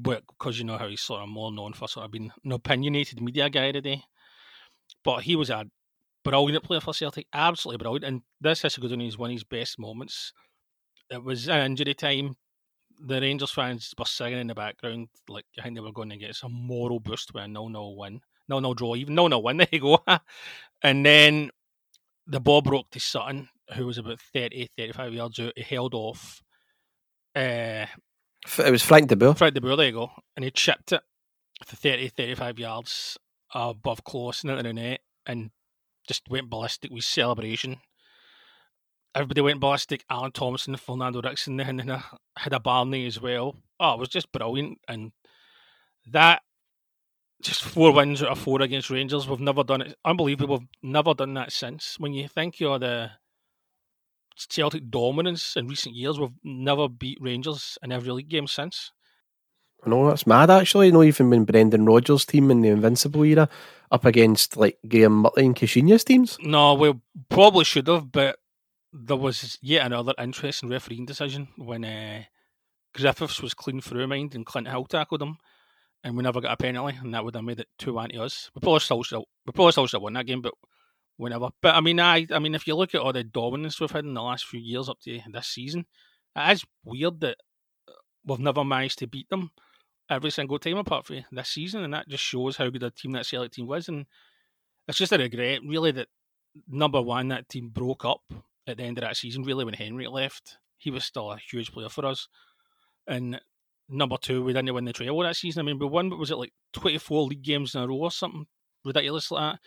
because 0.02 0.59
you 0.59 0.64
know 0.64 0.78
how 0.78 0.88
he's 0.88 1.00
sort 1.00 1.23
of 1.23 1.28
more 1.28 1.52
known 1.52 1.73
for 1.73 1.88
sort 1.88 2.06
of 2.06 2.12
being 2.12 2.30
an 2.44 2.52
opinionated 2.52 3.20
media 3.20 3.50
guy 3.50 3.73
today. 3.73 4.02
But 5.04 5.23
he 5.23 5.37
was 5.37 5.50
a 5.50 5.66
brilliant 6.25 6.64
player 6.64 6.80
for 6.80 6.94
Celtic, 6.94 7.26
absolutely 7.32 7.82
brilliant. 7.82 8.04
And 8.04 8.23
this 8.40 8.62
has 8.62 8.75
to 8.75 8.80
go 8.80 8.88
down 8.88 9.00
as 9.00 9.18
one 9.18 9.30
of 9.30 9.35
his 9.35 9.44
best 9.44 9.78
moments. 9.78 10.32
It 11.11 11.23
was 11.25 11.49
an 11.49 11.73
injury 11.73 11.94
time. 11.94 12.37
The 13.02 13.20
Rangers 13.20 13.50
fans 13.50 13.94
were 13.99 14.04
singing 14.04 14.40
in 14.40 14.47
the 14.47 14.54
background, 14.54 15.09
like 15.28 15.47
I 15.59 15.62
think 15.62 15.75
they 15.75 15.80
were 15.80 15.92
going 15.92 16.11
to 16.11 16.18
get 16.18 16.35
some 16.35 16.52
moral 16.52 17.00
boost 17.00 17.32
with 17.32 17.44
a 17.44 17.49
no-no 17.49 17.94
win, 17.97 18.20
no-no 18.49 18.75
draw, 18.75 18.94
even 18.94 19.14
no-no 19.14 19.38
win. 19.38 19.56
There 19.59 19.68
you 19.73 19.80
go. 19.80 19.99
and 20.82 21.04
then 21.04 21.50
the 22.26 22.40
ball 22.40 22.61
broke 22.61 22.90
to 22.90 23.00
Sutton, 23.00 23.49
who 23.75 23.87
was 23.87 23.97
about 23.97 24.20
30, 24.20 24.68
35 24.76 25.14
yards 25.14 25.40
out. 25.40 25.52
He 25.56 25.62
held 25.62 25.94
off. 25.94 26.42
Uh, 27.35 27.87
it 28.59 28.70
was 28.70 28.82
Frank 28.82 29.09
de 29.09 29.16
Boer. 29.16 29.35
Frank 29.35 29.54
de 29.54 29.61
Boer, 29.61 29.76
there 29.76 29.87
you 29.87 29.92
go. 29.92 30.11
And 30.37 30.44
he 30.44 30.50
chipped 30.50 30.92
it 30.92 31.02
for 31.64 31.76
30, 31.76 32.09
35 32.09 32.59
yards 32.59 33.18
above 33.54 34.04
close 34.04 34.42
and 34.42 34.50
into 34.50 34.62
the 34.62 34.73
net 34.73 35.00
and 35.26 35.50
just 36.09 36.28
went 36.28 36.50
ballistic 36.50 36.90
with 36.90 37.04
celebration. 37.04 37.78
Everybody 39.14 39.40
went 39.40 39.61
ballistic. 39.61 40.04
Alan 40.09 40.32
Thompson, 40.32 40.76
Fernando 40.76 41.20
they 41.20 42.00
had 42.37 42.52
a 42.52 42.61
Barney 42.61 43.06
as 43.06 43.20
well. 43.20 43.56
Oh, 43.78 43.94
it 43.94 43.99
was 43.99 44.09
just 44.09 44.30
brilliant. 44.30 44.78
And 44.88 45.12
that, 46.06 46.42
just 47.42 47.62
four 47.62 47.92
wins 47.92 48.23
out 48.23 48.28
of 48.28 48.38
four 48.38 48.62
against 48.62 48.90
Rangers. 48.90 49.26
We've 49.26 49.40
never 49.40 49.64
done 49.64 49.82
it. 49.82 49.97
Unbelievable. 50.04 50.59
We've 50.59 50.68
never 50.82 51.14
done 51.14 51.35
that 51.35 51.52
since. 51.52 51.97
When 51.99 52.12
you 52.12 52.28
think 52.28 52.61
you're 52.61 52.78
the 52.78 53.11
Celtic 54.49 54.90
dominance 54.90 55.56
in 55.56 55.68
recent 55.68 55.94
years. 55.94 56.18
We've 56.18 56.30
never 56.42 56.88
beat 56.88 57.18
Rangers 57.20 57.78
in 57.82 57.92
every 57.92 58.12
league 58.12 58.28
game 58.28 58.47
since. 58.47 58.92
I 59.85 59.90
know 59.90 60.09
that's 60.09 60.26
mad 60.26 60.50
actually. 60.50 60.90
Not 60.90 61.02
even 61.02 61.30
when 61.30 61.44
Brendan 61.44 61.87
Rodgers' 61.87 62.26
team 62.26 62.50
in 62.50 62.61
the 62.61 62.68
Invincible 62.68 63.25
era 63.25 63.49
up 63.90 64.04
against 64.04 64.56
like 64.56 64.78
Graeme 64.87 65.23
Murty 65.23 65.47
and 65.47 65.56
Caixinha's 65.56 66.04
teams. 66.04 66.37
No, 66.40 66.75
we 66.75 66.94
probably 67.28 67.64
should 67.64 67.88
have, 67.88 68.12
but 68.12 68.38
there 68.92 69.16
was 69.16 69.59
yet 69.62 69.87
another 69.87 70.14
interesting 70.18 70.68
refereeing 70.68 71.06
decision 71.06 71.49
when 71.56 71.85
uh, 71.85 72.25
Griffiths 72.94 73.40
was 73.40 73.54
clean 73.54 73.80
through 73.80 74.06
mind 74.06 74.35
and 74.35 74.47
Clint 74.47 74.68
Hill 74.68 74.85
tackled 74.85 75.23
him, 75.23 75.38
and 76.04 76.16
we 76.16 76.23
never 76.23 76.40
got 76.40 76.52
a 76.52 76.56
penalty, 76.56 76.99
and 77.00 77.14
that 77.14 77.25
would 77.25 77.35
have 77.35 77.44
made 77.44 77.61
it 77.61 77.68
two 77.78 77.99
anti 77.99 78.18
us. 78.18 78.50
We 78.54 78.61
probably 78.61 78.80
still 78.80 79.02
should 79.02 79.18
we 79.18 79.52
probably 79.54 79.73
still 79.73 79.87
should 79.87 79.97
have 79.97 80.02
won 80.02 80.14
that 80.14 80.26
game, 80.26 80.42
but 80.42 80.54
whenever. 81.21 81.50
But 81.61 81.75
I 81.75 81.81
mean, 81.81 82.00
I 82.00 82.27
I 82.31 82.39
mean, 82.39 82.55
if 82.55 82.67
you 82.67 82.75
look 82.75 82.95
at 82.95 83.00
all 83.00 83.12
the 83.12 83.23
dominance 83.23 83.81
we've 83.81 83.91
had 83.91 84.05
in 84.05 84.15
the 84.15 84.23
last 84.23 84.47
few 84.47 84.61
years 84.61 84.89
up 84.89 85.00
to 85.03 85.21
this 85.33 85.47
season, 85.47 85.87
it 86.35 86.53
is 86.53 86.65
weird 86.85 87.21
that 87.21 87.37
uh, 87.89 87.93
we've 88.25 88.39
never 88.39 88.65
managed 88.65 88.99
to 89.00 89.07
beat 89.07 89.29
them 89.29 89.50
every 90.09 90.31
single 90.31 90.59
time 90.59 90.79
apart 90.79 91.07
from 91.07 91.25
this 91.31 91.49
season, 91.49 91.85
and 91.85 91.95
that 91.95 92.09
just 92.09 92.25
shows 92.25 92.57
how 92.57 92.69
good 92.71 92.83
a 92.83 92.91
team 92.91 93.12
that 93.12 93.27
Celtic 93.27 93.53
team 93.53 93.67
was. 93.67 93.89
And 93.89 94.07
it's 94.89 94.99
just 94.99 95.12
a 95.12 95.19
regret, 95.19 95.61
really, 95.65 95.93
that 95.93 96.09
number 96.67 97.00
one 97.00 97.29
that 97.29 97.49
team 97.49 97.69
broke 97.69 98.05
up 98.05 98.23
at 98.67 98.79
the 98.79 98.83
end 98.83 98.99
of 98.99 99.03
that 99.03 99.17
season. 99.17 99.45
Really, 99.45 99.65
when 99.65 99.75
Henry 99.75 100.09
left, 100.09 100.57
he 100.79 100.91
was 100.91 101.05
still 101.05 101.31
a 101.31 101.39
huge 101.39 101.71
player 101.71 101.89
for 101.89 102.07
us. 102.07 102.29
And 103.07 103.41
number 103.89 104.17
two, 104.17 104.43
we 104.43 104.53
didn't 104.53 104.73
win 104.73 104.85
the 104.85 104.93
treble 104.93 105.21
that 105.21 105.37
season. 105.37 105.61
I 105.61 105.65
mean, 105.65 105.79
we 105.79 105.87
won, 105.87 106.09
but 106.09 106.19
was 106.19 106.31
it 106.31 106.39
like 106.39 106.53
24 106.73 107.25
league 107.25 107.43
games 107.43 107.75
in 107.75 107.83
a 107.83 107.87
row 107.87 107.97
or 107.97 108.11
something 108.11 108.47
ridiculous 108.85 109.31
like 109.31 109.55
that? 109.55 109.61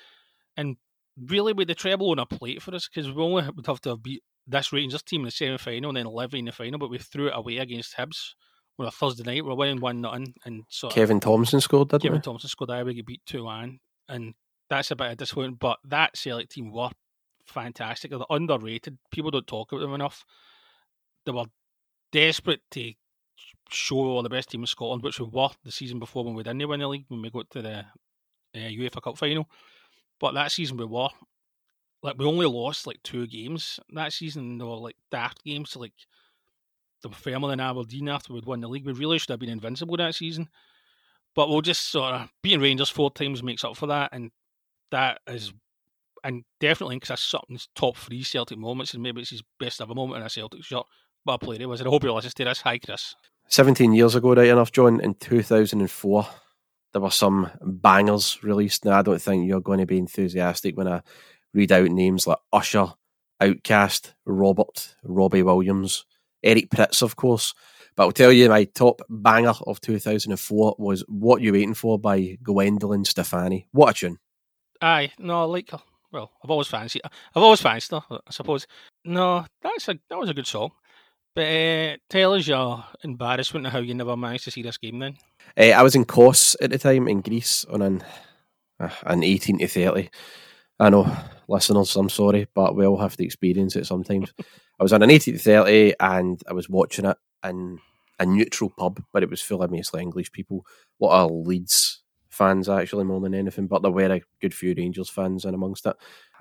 And 0.57 0.77
really, 1.17 1.53
with 1.53 1.67
the 1.67 1.75
treble 1.75 2.11
on 2.11 2.19
a 2.19 2.25
plate 2.25 2.61
for 2.61 2.73
us, 2.75 2.87
because 2.87 3.11
we 3.11 3.21
only 3.21 3.49
would 3.55 3.65
have 3.67 3.81
to 3.81 3.89
have 3.89 4.03
beat 4.03 4.23
this 4.47 4.73
Rangers 4.73 5.03
team 5.03 5.21
in 5.21 5.25
the 5.25 5.31
semi 5.31 5.57
final 5.57 5.89
and 5.89 5.97
then 5.97 6.05
Livy 6.05 6.39
in 6.39 6.45
the 6.45 6.51
final, 6.51 6.79
but 6.79 6.89
we 6.89 6.97
threw 6.97 7.27
it 7.27 7.33
away 7.35 7.57
against 7.57 7.95
Hibs 7.95 8.33
on 8.79 8.85
a 8.85 8.91
Thursday 8.91 9.23
night. 9.23 9.45
We're 9.45 9.55
winning 9.55 9.79
1 9.79 10.01
nothing. 10.01 10.33
And 10.45 10.63
so 10.69 10.89
Kevin 10.89 11.19
Thompson 11.19 11.61
scored, 11.61 11.89
didn't 11.89 12.03
Kevin 12.03 12.17
he? 12.17 12.21
Thompson 12.21 12.49
scored 12.49 12.69
there, 12.69 12.83
we 12.85 12.93
get 12.93 13.05
beat 13.05 13.21
2 13.25 13.43
1. 13.43 13.79
And 14.09 14.33
that's 14.69 14.91
a 14.91 14.95
bit 14.95 15.11
of 15.11 15.17
disappointment. 15.17 15.59
But 15.59 15.79
that 15.85 16.17
Celtic 16.17 16.49
team 16.49 16.71
were 16.71 16.89
fantastic. 17.45 18.11
They're 18.11 18.19
underrated. 18.29 18.97
People 19.11 19.31
don't 19.31 19.47
talk 19.47 19.71
about 19.71 19.81
them 19.81 19.93
enough. 19.93 20.25
They 21.25 21.31
were 21.31 21.45
desperate 22.11 22.61
to 22.71 22.93
show 23.69 23.95
all 23.97 24.23
the 24.23 24.29
best 24.29 24.49
team 24.49 24.61
in 24.61 24.67
Scotland, 24.67 25.03
which 25.03 25.19
we 25.19 25.27
were 25.31 25.49
the 25.63 25.71
season 25.71 25.99
before 25.99 26.25
when 26.25 26.35
we 26.35 26.43
didn't 26.43 26.67
win 26.67 26.79
the 26.79 26.87
league, 26.87 27.05
when 27.07 27.21
we 27.21 27.29
got 27.29 27.49
to 27.51 27.61
the 27.61 27.79
uh, 27.79 27.85
UEFA 28.55 29.01
Cup 29.01 29.17
final. 29.17 29.47
But 30.23 30.35
that 30.35 30.53
season 30.53 30.77
we 30.77 30.85
were 30.85 31.09
like 32.01 32.17
we 32.17 32.23
only 32.23 32.45
lost 32.45 32.87
like 32.87 33.03
two 33.03 33.27
games 33.27 33.77
that 33.89 34.13
season. 34.13 34.57
They 34.57 34.63
were 34.63 34.77
like 34.77 34.95
daft 35.11 35.43
games 35.43 35.71
to 35.71 35.79
like 35.79 35.91
the 37.01 37.09
Fairmont 37.09 37.51
and 37.51 37.59
Aberdeen 37.59 38.07
after 38.07 38.31
we'd 38.31 38.45
won 38.45 38.61
the 38.61 38.69
league. 38.69 38.85
We 38.85 38.93
really 38.93 39.17
should 39.17 39.31
have 39.31 39.41
been 39.41 39.49
invincible 39.49 39.97
that 39.97 40.15
season. 40.15 40.47
But 41.35 41.49
we'll 41.49 41.59
just 41.59 41.91
sort 41.91 42.13
of 42.13 42.29
being 42.41 42.61
Rangers 42.61 42.89
four 42.89 43.11
times 43.11 43.43
makes 43.43 43.65
up 43.65 43.75
for 43.75 43.87
that, 43.87 44.11
and 44.13 44.31
that 44.91 45.19
is 45.27 45.51
and 46.23 46.45
definitely 46.61 46.95
because 46.95 47.09
that's 47.09 47.21
something's 47.21 47.67
top 47.75 47.97
three 47.97 48.23
Celtic 48.23 48.57
moments, 48.57 48.93
and 48.93 49.03
maybe 49.03 49.19
it's 49.19 49.31
his 49.31 49.43
best 49.59 49.81
ever 49.81 49.93
moment 49.93 50.21
in 50.21 50.25
a 50.25 50.29
Celtic 50.29 50.63
shirt. 50.63 50.85
But 51.25 51.33
I 51.33 51.37
played 51.45 51.59
it 51.59 51.65
was, 51.65 51.81
and 51.81 51.89
I 51.89 51.91
hope 51.91 52.03
he 52.03 52.09
listens 52.09 52.33
to 52.35 52.45
this. 52.45 52.61
Hi, 52.61 52.77
Chris. 52.77 53.13
17 53.49 53.91
years 53.91 54.15
ago, 54.15 54.33
right 54.33 54.47
enough, 54.47 54.71
John, 54.71 55.01
in 55.01 55.15
2004, 55.15 56.27
there 56.93 57.01
were 57.01 57.11
some 57.11 57.49
bangers 57.61 58.41
released. 58.43 58.85
Now, 58.85 58.99
I 58.99 59.01
don't 59.01 59.21
think 59.21 59.47
you're 59.47 59.59
going 59.59 59.79
to 59.79 59.85
be 59.85 59.97
enthusiastic 59.97 60.77
when 60.77 60.87
I 60.87 61.01
read 61.53 61.71
out 61.71 61.89
names 61.89 62.27
like 62.27 62.37
Usher, 62.53 62.93
OutKast, 63.41 64.13
Robert, 64.25 64.95
Robbie 65.03 65.43
Williams, 65.43 66.05
Eric 66.43 66.69
Prydz, 66.69 67.01
of 67.01 67.15
course. 67.15 67.53
But 67.95 68.03
I'll 68.03 68.11
tell 68.11 68.31
you, 68.31 68.49
my 68.49 68.63
top 68.63 69.01
banger 69.09 69.53
of 69.67 69.81
2004 69.81 70.75
was 70.79 71.03
What 71.07 71.41
You 71.41 71.53
Waiting 71.53 71.73
For 71.73 71.99
by 71.99 72.37
Gwendoline 72.43 73.05
Stefani. 73.05 73.67
What 73.71 73.89
a 73.89 73.93
tune. 73.93 74.17
Aye, 74.81 75.11
no, 75.19 75.41
I 75.41 75.43
like 75.45 75.71
her. 75.71 75.79
Well, 76.11 76.31
I've 76.43 76.51
always 76.51 76.67
fancied. 76.67 77.01
I've 77.05 77.43
always 77.43 77.61
fancied 77.61 77.91
her. 77.91 78.03
I 78.09 78.31
suppose. 78.31 78.67
No, 79.03 79.45
that's 79.63 79.89
a 79.89 79.97
that 80.09 80.19
was 80.19 80.29
a 80.29 80.33
good 80.33 80.47
song. 80.47 80.71
But 81.35 81.47
uh, 81.47 81.97
tell 82.09 82.33
us 82.33 82.47
your 82.47 82.83
embarrassment 83.03 83.65
of 83.65 83.73
how 83.73 83.79
you 83.79 83.95
never 83.95 84.15
managed 84.15 84.43
to 84.45 84.51
see 84.51 84.61
this 84.61 84.77
game. 84.77 84.99
Then 84.99 85.17
uh, 85.57 85.77
I 85.77 85.81
was 85.81 85.95
in 85.95 86.05
Kos 86.05 86.55
at 86.61 86.69
the 86.69 86.77
time 86.77 87.07
in 87.07 87.21
Greece 87.21 87.65
on 87.65 87.81
an 87.81 88.03
uh, 88.79 88.89
an 89.03 89.23
eighteen 89.23 89.57
to 89.59 89.67
thirty. 89.67 90.09
I 90.79 90.89
know, 90.89 91.15
listeners, 91.47 91.95
I'm 91.95 92.09
sorry, 92.09 92.47
but 92.53 92.75
we 92.75 92.85
all 92.85 92.97
have 92.97 93.15
to 93.17 93.23
experience 93.23 93.75
it 93.75 93.85
sometimes. 93.85 94.33
I 94.79 94.83
was 94.83 94.93
on 94.93 95.03
an 95.03 95.09
eighteen 95.09 95.35
to 95.35 95.39
thirty, 95.39 95.93
and 95.99 96.39
I 96.47 96.53
was 96.53 96.69
watching 96.69 97.05
it 97.05 97.17
in 97.43 97.79
a 98.19 98.25
neutral 98.25 98.69
pub, 98.69 99.03
but 99.11 99.23
it 99.23 99.29
was 99.29 99.41
full 99.41 99.63
of 99.63 99.71
mostly 99.71 100.01
English 100.01 100.31
people. 100.31 100.65
A 101.01 101.05
lot 101.05 101.25
of 101.25 101.31
Leeds 101.31 102.03
fans 102.29 102.67
actually 102.67 103.05
more 103.05 103.21
than 103.21 103.35
anything, 103.35 103.67
but 103.67 103.81
there 103.81 103.91
were 103.91 104.11
a 104.11 104.21
good 104.41 104.53
few 104.53 104.73
Rangers 104.75 105.09
fans 105.09 105.45
in 105.45 105.53
amongst 105.53 105.85
it. 105.85 105.95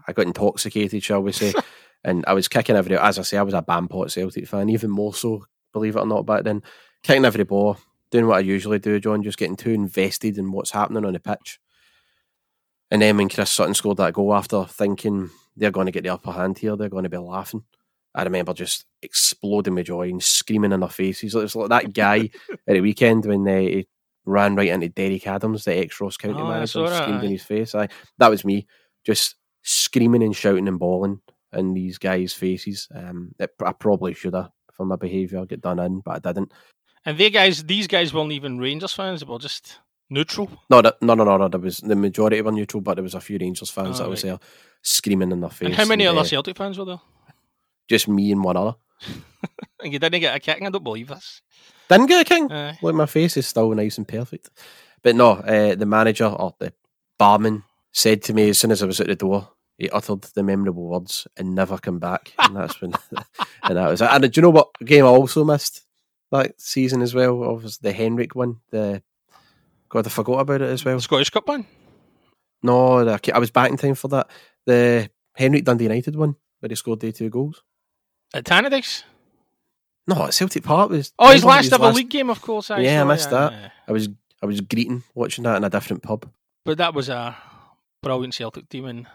I 0.07 0.13
got 0.13 0.27
intoxicated, 0.27 1.03
shall 1.03 1.23
we 1.23 1.33
say, 1.33 1.53
and 2.05 2.25
I 2.27 2.35
was 2.35 2.49
kicking 2.49 2.77
every. 2.77 2.97
As 2.97 3.19
I 3.19 3.23
say, 3.23 3.39
I 3.39 3.43
was 3.43 3.55
a 3.55 3.63
Bampot 3.63 4.11
Celtic 4.11 4.49
fan, 4.49 4.69
even 4.69 4.91
more 4.91 5.15
so, 5.15 5.45
believe 5.73 5.97
it 5.97 6.01
or 6.01 6.07
not, 6.07 6.27
back 6.27 6.45
then. 6.45 6.63
Kicking 7.03 7.25
every 7.25 7.45
ball, 7.45 7.79
doing 8.11 8.27
what 8.27 8.37
I 8.37 8.41
usually 8.41 8.79
do, 8.79 9.01
John, 9.01 9.23
just 9.23 9.39
getting 9.39 9.57
too 9.57 9.71
invested 9.71 10.39
in 10.39 10.53
what's 10.53 10.71
happening 10.71 11.05
on 11.05 11.13
the 11.13 11.21
pitch. 11.21 11.59
And 12.91 13.03
then 13.03 13.17
when 13.17 13.29
Chris 13.29 13.51
Sutton 13.51 13.75
scored 13.75 13.97
that 13.97 14.13
goal 14.13 14.35
after 14.35 14.65
thinking 14.65 15.31
they're 15.57 15.71
going 15.71 15.87
to 15.87 15.93
get 15.93 16.03
the 16.05 16.11
upper 16.11 16.33
hand 16.33 16.59
here, 16.59 16.77
they're 16.77 16.89
going 16.89 17.05
to 17.05 17.11
be 17.11 17.17
laughing. 17.17 17.65
I 18.15 18.23
remember 18.25 18.53
just 18.53 18.85
exploding 19.01 19.75
with 19.75 19.87
joy 19.87 20.11
and 20.11 20.23
screaming 20.23 20.73
in 20.73 20.81
their 20.81 20.89
faces. 20.91 21.35
It 21.35 21.39
was 21.39 21.57
like 21.57 21.71
that 21.71 21.95
guy 21.95 22.29
at 22.51 22.75
the 22.75 22.81
weekend 22.81 23.25
when 23.25 23.49
uh, 23.49 23.57
he 23.57 23.89
ran 24.27 24.55
right 24.55 24.69
into 24.69 24.91
Derek 24.91 25.27
Adams, 25.27 25.65
the 25.65 25.77
ex 25.77 25.99
Ross 26.01 26.19
County 26.19 26.41
Oh, 26.41 26.47
manager, 26.47 26.87
screamed 26.89 27.25
in 27.25 27.31
his 27.31 27.43
face. 27.43 27.75
I, 27.75 27.89
that 28.19 28.29
was 28.29 28.45
me, 28.45 28.67
just 29.05 29.37
screaming 29.63 30.23
and 30.23 30.37
shouting 30.37 30.69
and 30.69 30.79
bawling 30.79 31.21
in 31.53 31.75
these 31.75 31.99
guys' 31.99 32.33
faces. 32.33 32.89
Um, 32.95 33.35
it, 33.39 33.51
I 33.65 33.73
probably 33.73 34.15
should 34.15 34.35
have 34.35 34.51
for 34.73 34.87
my 34.87 34.97
behaviour 34.97 35.45
get 35.47 35.61
done 35.61 35.79
in, 35.79 36.01
but 36.01 36.27
I 36.27 36.33
didn't. 36.33 36.53
and 37.05 37.19
they 37.19 37.31
guys, 37.31 37.65
these 37.65 37.87
guys 37.87 38.13
weren't 38.15 38.33
even 38.33 38.59
Rangers 38.59 38.93
fans. 38.93 39.21
They 39.21 39.27
were 39.27 39.39
just 39.39 39.79
neutral. 40.11 40.49
No, 40.71 40.81
no, 40.81 40.93
no, 41.01 41.15
no, 41.15 41.37
no. 41.37 41.49
There 41.49 41.61
was 41.61 41.79
the 41.79 41.97
majority 41.97 42.41
were 42.41 42.53
neutral, 42.53 42.81
but 42.81 42.95
there 42.95 43.03
was 43.03 43.15
a 43.15 43.21
few 43.21 43.39
Rangers 43.39 43.71
fans 43.71 44.01
Oh, 44.01 44.05
that 44.05 44.11
was 44.11 44.23
there 44.23 44.39
screaming 44.83 45.33
in 45.33 45.41
their 45.41 45.51
face. 45.51 45.67
and 45.67 45.75
how 45.75 45.85
many 45.87 46.05
and, 46.05 46.17
other 46.17 46.25
uh, 46.25 46.29
Celtic 46.29 46.57
fans 46.57 46.79
were 46.79 46.85
there? 46.85 47.01
Just 47.89 48.09
me 48.09 48.33
and 48.33 48.43
one 48.43 48.57
other. 48.57 48.75
And 49.81 49.93
you 49.93 49.99
didn't 49.99 50.21
get 50.21 50.37
a 50.37 50.41
kick. 50.41 50.63
I 50.63 50.71
don't 50.71 50.85
believe 50.85 51.09
this. 51.09 51.43
Didn't 51.89 52.07
get 52.07 52.23
a 52.23 52.25
king. 52.25 52.51
Aye. 52.51 52.79
Look, 52.81 52.95
my 52.95 53.07
face 53.07 53.37
is 53.37 53.47
still 53.47 53.71
nice 53.75 53.99
and 53.99 54.07
perfect. 54.09 54.51
But 55.03 55.17
no, 55.17 55.33
uh, 55.33 55.75
the 55.75 55.85
manager 55.87 56.27
or 56.27 56.55
the 56.59 56.73
barman 57.19 57.65
said 57.93 58.23
to 58.23 58.33
me 58.35 58.49
as 58.49 58.59
soon 58.59 58.71
as 58.71 58.83
I 58.83 58.87
was 58.87 59.01
at 59.01 59.09
the 59.09 59.17
door, 59.17 59.49
he 59.83 59.91
uttered 59.91 60.23
the 60.23 60.43
memorable 60.45 60.85
words 60.85 61.27
and 61.37 61.55
never 61.55 61.77
come 61.77 61.99
back. 61.99 62.33
And 62.39 62.57
that's 62.57 62.81
when, 62.81 62.93
and 63.65 63.77
that 63.77 63.89
was 63.91 64.01
it. 64.01 64.09
And 64.11 64.25
uh, 64.25 64.29
do 64.29 64.39
you 64.39 64.43
know 64.43 64.51
what 64.51 64.73
game 64.85 65.05
I 65.05 65.09
also 65.09 65.45
missed 65.45 65.85
that 66.31 66.61
season 66.61 67.03
as 67.03 67.15
well? 67.15 67.37
Was 67.37 67.79
the 67.79 67.93
Henrik 67.93 68.35
one. 68.35 68.61
The 68.71 69.03
God, 69.89 70.07
I 70.07 70.11
forgot 70.11 70.39
about 70.39 70.63
it 70.63 70.71
as 70.71 70.85
well. 70.85 70.97
The 70.97 71.03
Scottish 71.03 71.31
Cup 71.31 71.49
one. 71.49 71.67
No, 72.63 73.07
I 73.09 73.39
was 73.39 73.51
back 73.51 73.71
in 73.71 73.77
time 73.77 73.97
for 73.97 74.09
that. 74.09 74.31
The 74.67 75.11
Henrik 75.35 75.65
Dundee 75.65 75.85
United 75.85 76.15
one 76.15 76.37
where 76.61 76.69
he 76.69 76.77
scored 76.77 77.01
the 77.01 77.11
two 77.11 77.29
goals. 77.29 77.63
At 78.33 78.45
Tannadice. 78.45 79.03
No, 80.07 80.27
at 80.27 80.35
Celtic 80.35 80.63
Park 80.63 80.91
was. 80.91 81.13
Oh, 81.19 81.33
his 81.33 81.45
last 81.45 81.73
ever 81.73 81.91
league 81.91 82.09
game, 82.09 82.31
of 82.31 82.41
course. 82.41 82.71
I 82.71 82.81
Yeah, 82.81 83.03
I 83.03 83.05
missed 83.05 83.31
that. 83.31 83.53
yeah. 83.53 83.71
I 83.89 83.93
was 83.93 84.09
I 84.41 84.47
was 84.47 84.61
greeting 84.61 85.03
watching 85.15 85.43
that 85.45 85.57
in 85.57 85.65
a 85.65 85.71
different 85.71 86.05
pub. 86.05 86.31
But 86.65 86.79
that 86.79 86.95
was 86.95 87.09
a 87.09 87.37
brilliant 88.03 88.35
Celtic 88.35 88.69
team 88.69 88.85
and 88.85 89.07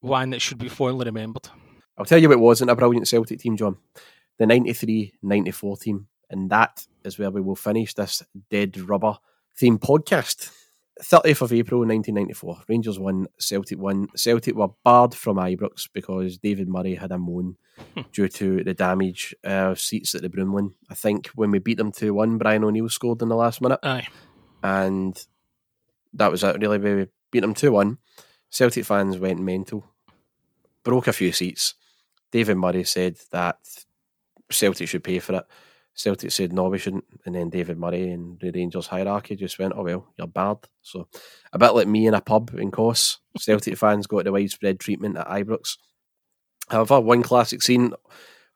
one 0.00 0.30
that 0.30 0.42
should 0.42 0.58
be 0.58 0.68
fondly 0.68 1.06
remembered. 1.06 1.48
I'll 1.98 2.04
tell 2.04 2.18
you 2.18 2.30
it 2.32 2.40
wasn't 2.40 2.70
a 2.70 2.76
brilliant 2.76 3.08
Celtic 3.08 3.40
team, 3.40 3.56
John. 3.56 3.76
The 4.38 4.46
93 4.46 5.14
94 5.22 5.76
team. 5.78 6.08
And 6.28 6.50
that 6.50 6.86
is 7.04 7.18
where 7.18 7.30
we 7.30 7.40
will 7.40 7.56
finish 7.56 7.94
this 7.94 8.22
Dead 8.50 8.78
Rubber 8.78 9.18
theme 9.56 9.78
podcast. 9.78 10.50
30th 11.02 11.42
of 11.42 11.52
April 11.52 11.80
1994. 11.80 12.62
Rangers 12.68 12.98
won, 12.98 13.26
Celtic 13.38 13.78
won. 13.78 14.08
Celtic 14.16 14.54
were 14.54 14.68
barred 14.82 15.14
from 15.14 15.36
Ibrox 15.36 15.88
because 15.92 16.38
David 16.38 16.68
Murray 16.68 16.94
had 16.94 17.12
a 17.12 17.18
moan 17.18 17.56
due 18.12 18.28
to 18.28 18.64
the 18.64 18.74
damage 18.74 19.34
uh, 19.44 19.74
seats 19.74 20.14
at 20.14 20.22
the 20.22 20.30
Broomloan. 20.30 20.72
I 20.90 20.94
think 20.94 21.28
when 21.28 21.50
we 21.50 21.58
beat 21.58 21.76
them 21.76 21.92
2 21.92 22.14
1, 22.14 22.38
Brian 22.38 22.64
O'Neill 22.64 22.88
scored 22.88 23.20
in 23.22 23.28
the 23.28 23.36
last 23.36 23.60
minute. 23.60 23.80
Aye. 23.82 24.08
And 24.62 25.22
that 26.14 26.30
was 26.30 26.42
it, 26.42 26.58
really. 26.60 26.78
We 26.78 27.06
beat 27.30 27.40
them 27.40 27.54
2 27.54 27.72
1. 27.72 27.98
Celtic 28.56 28.86
fans 28.86 29.18
went 29.18 29.38
mental, 29.38 29.84
broke 30.82 31.08
a 31.08 31.12
few 31.12 31.30
seats. 31.30 31.74
David 32.32 32.56
Murray 32.56 32.84
said 32.84 33.18
that 33.30 33.58
Celtic 34.50 34.88
should 34.88 35.04
pay 35.04 35.18
for 35.18 35.34
it. 35.34 35.44
Celtic 35.92 36.32
said 36.32 36.54
no, 36.54 36.70
we 36.70 36.78
shouldn't. 36.78 37.04
And 37.26 37.34
then 37.34 37.50
David 37.50 37.76
Murray 37.76 38.10
and 38.10 38.40
the 38.40 38.50
Rangers 38.50 38.86
hierarchy 38.86 39.36
just 39.36 39.58
went, 39.58 39.74
oh 39.76 39.82
well, 39.82 40.06
you're 40.16 40.26
bad." 40.26 40.56
So 40.80 41.06
a 41.52 41.58
bit 41.58 41.74
like 41.74 41.86
me 41.86 42.06
in 42.06 42.14
a 42.14 42.22
pub 42.22 42.54
in 42.56 42.70
Kos, 42.70 43.18
Celtic 43.38 43.76
fans 43.76 44.06
got 44.06 44.24
the 44.24 44.32
widespread 44.32 44.80
treatment 44.80 45.18
at 45.18 45.26
Ibrox. 45.26 45.76
However, 46.70 46.98
one 46.98 47.22
classic 47.22 47.60
scene 47.60 47.92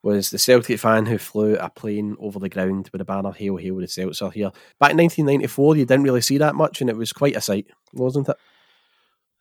was 0.03 0.31
the 0.31 0.39
Celtic 0.39 0.81
fan 0.81 1.05
who 1.05 1.19
flew 1.19 1.57
a 1.57 1.69
plane 1.69 2.17
over 2.19 2.39
the 2.39 2.49
ground 2.49 2.89
with 2.91 3.03
a 3.03 3.05
banner 3.05 3.33
"Hail, 3.33 3.59
hail, 3.59 3.77
the 3.77 3.87
Celts 3.87 4.23
are 4.23 4.31
here." 4.31 4.51
Back 4.79 4.93
in 4.93 4.97
1994, 4.97 5.77
you 5.77 5.85
didn't 5.85 6.05
really 6.05 6.23
see 6.23 6.39
that 6.39 6.55
much, 6.55 6.81
and 6.81 6.89
it 6.89 6.97
was 6.97 7.13
quite 7.13 7.37
a 7.37 7.43
sight, 7.43 7.67
wasn't 7.93 8.31
it? 8.31 8.37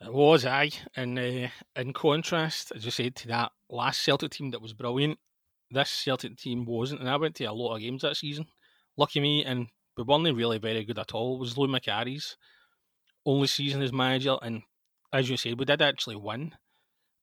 It 0.01 0.13
was, 0.13 0.45
aye. 0.45 0.71
And 0.95 1.19
uh, 1.19 1.47
in 1.75 1.93
contrast, 1.93 2.71
as 2.75 2.85
you 2.85 2.91
said, 2.91 3.15
to 3.17 3.27
that 3.29 3.51
last 3.69 4.01
Celtic 4.01 4.31
team 4.31 4.51
that 4.51 4.61
was 4.61 4.73
brilliant, 4.73 5.19
this 5.71 5.89
Celtic 5.89 6.37
team 6.37 6.65
wasn't. 6.65 7.01
And 7.01 7.09
I 7.09 7.17
went 7.17 7.35
to 7.35 7.45
a 7.45 7.53
lot 7.53 7.75
of 7.75 7.81
games 7.81 8.01
that 8.01 8.15
season. 8.15 8.47
Lucky 8.97 9.19
me, 9.19 9.43
and 9.43 9.67
we 9.97 10.03
weren't 10.03 10.35
really 10.35 10.57
very 10.57 10.85
good 10.85 10.99
at 10.99 11.13
all. 11.13 11.35
It 11.35 11.39
was 11.39 11.57
Lou 11.57 11.67
Macari's 11.67 12.37
only 13.25 13.47
season 13.47 13.81
as 13.81 13.91
manager. 13.91 14.37
And 14.41 14.61
as 15.11 15.29
you 15.29 15.37
said, 15.37 15.59
we 15.59 15.65
did 15.65 15.81
actually 15.81 16.15
win 16.15 16.53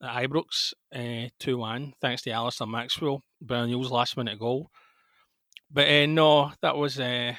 at 0.02 0.28
Ibrox 0.28 0.74
uh, 0.94 1.28
2 1.40 1.58
1, 1.58 1.94
thanks 2.00 2.22
to 2.22 2.30
Alistair 2.30 2.66
Maxwell, 2.66 3.22
Brian 3.40 3.70
Neal's 3.70 3.90
last 3.90 4.16
minute 4.16 4.38
goal. 4.38 4.70
But 5.70 5.88
uh, 5.88 6.06
no, 6.06 6.52
that 6.62 6.76
was 6.76 7.00
uh, 7.00 7.32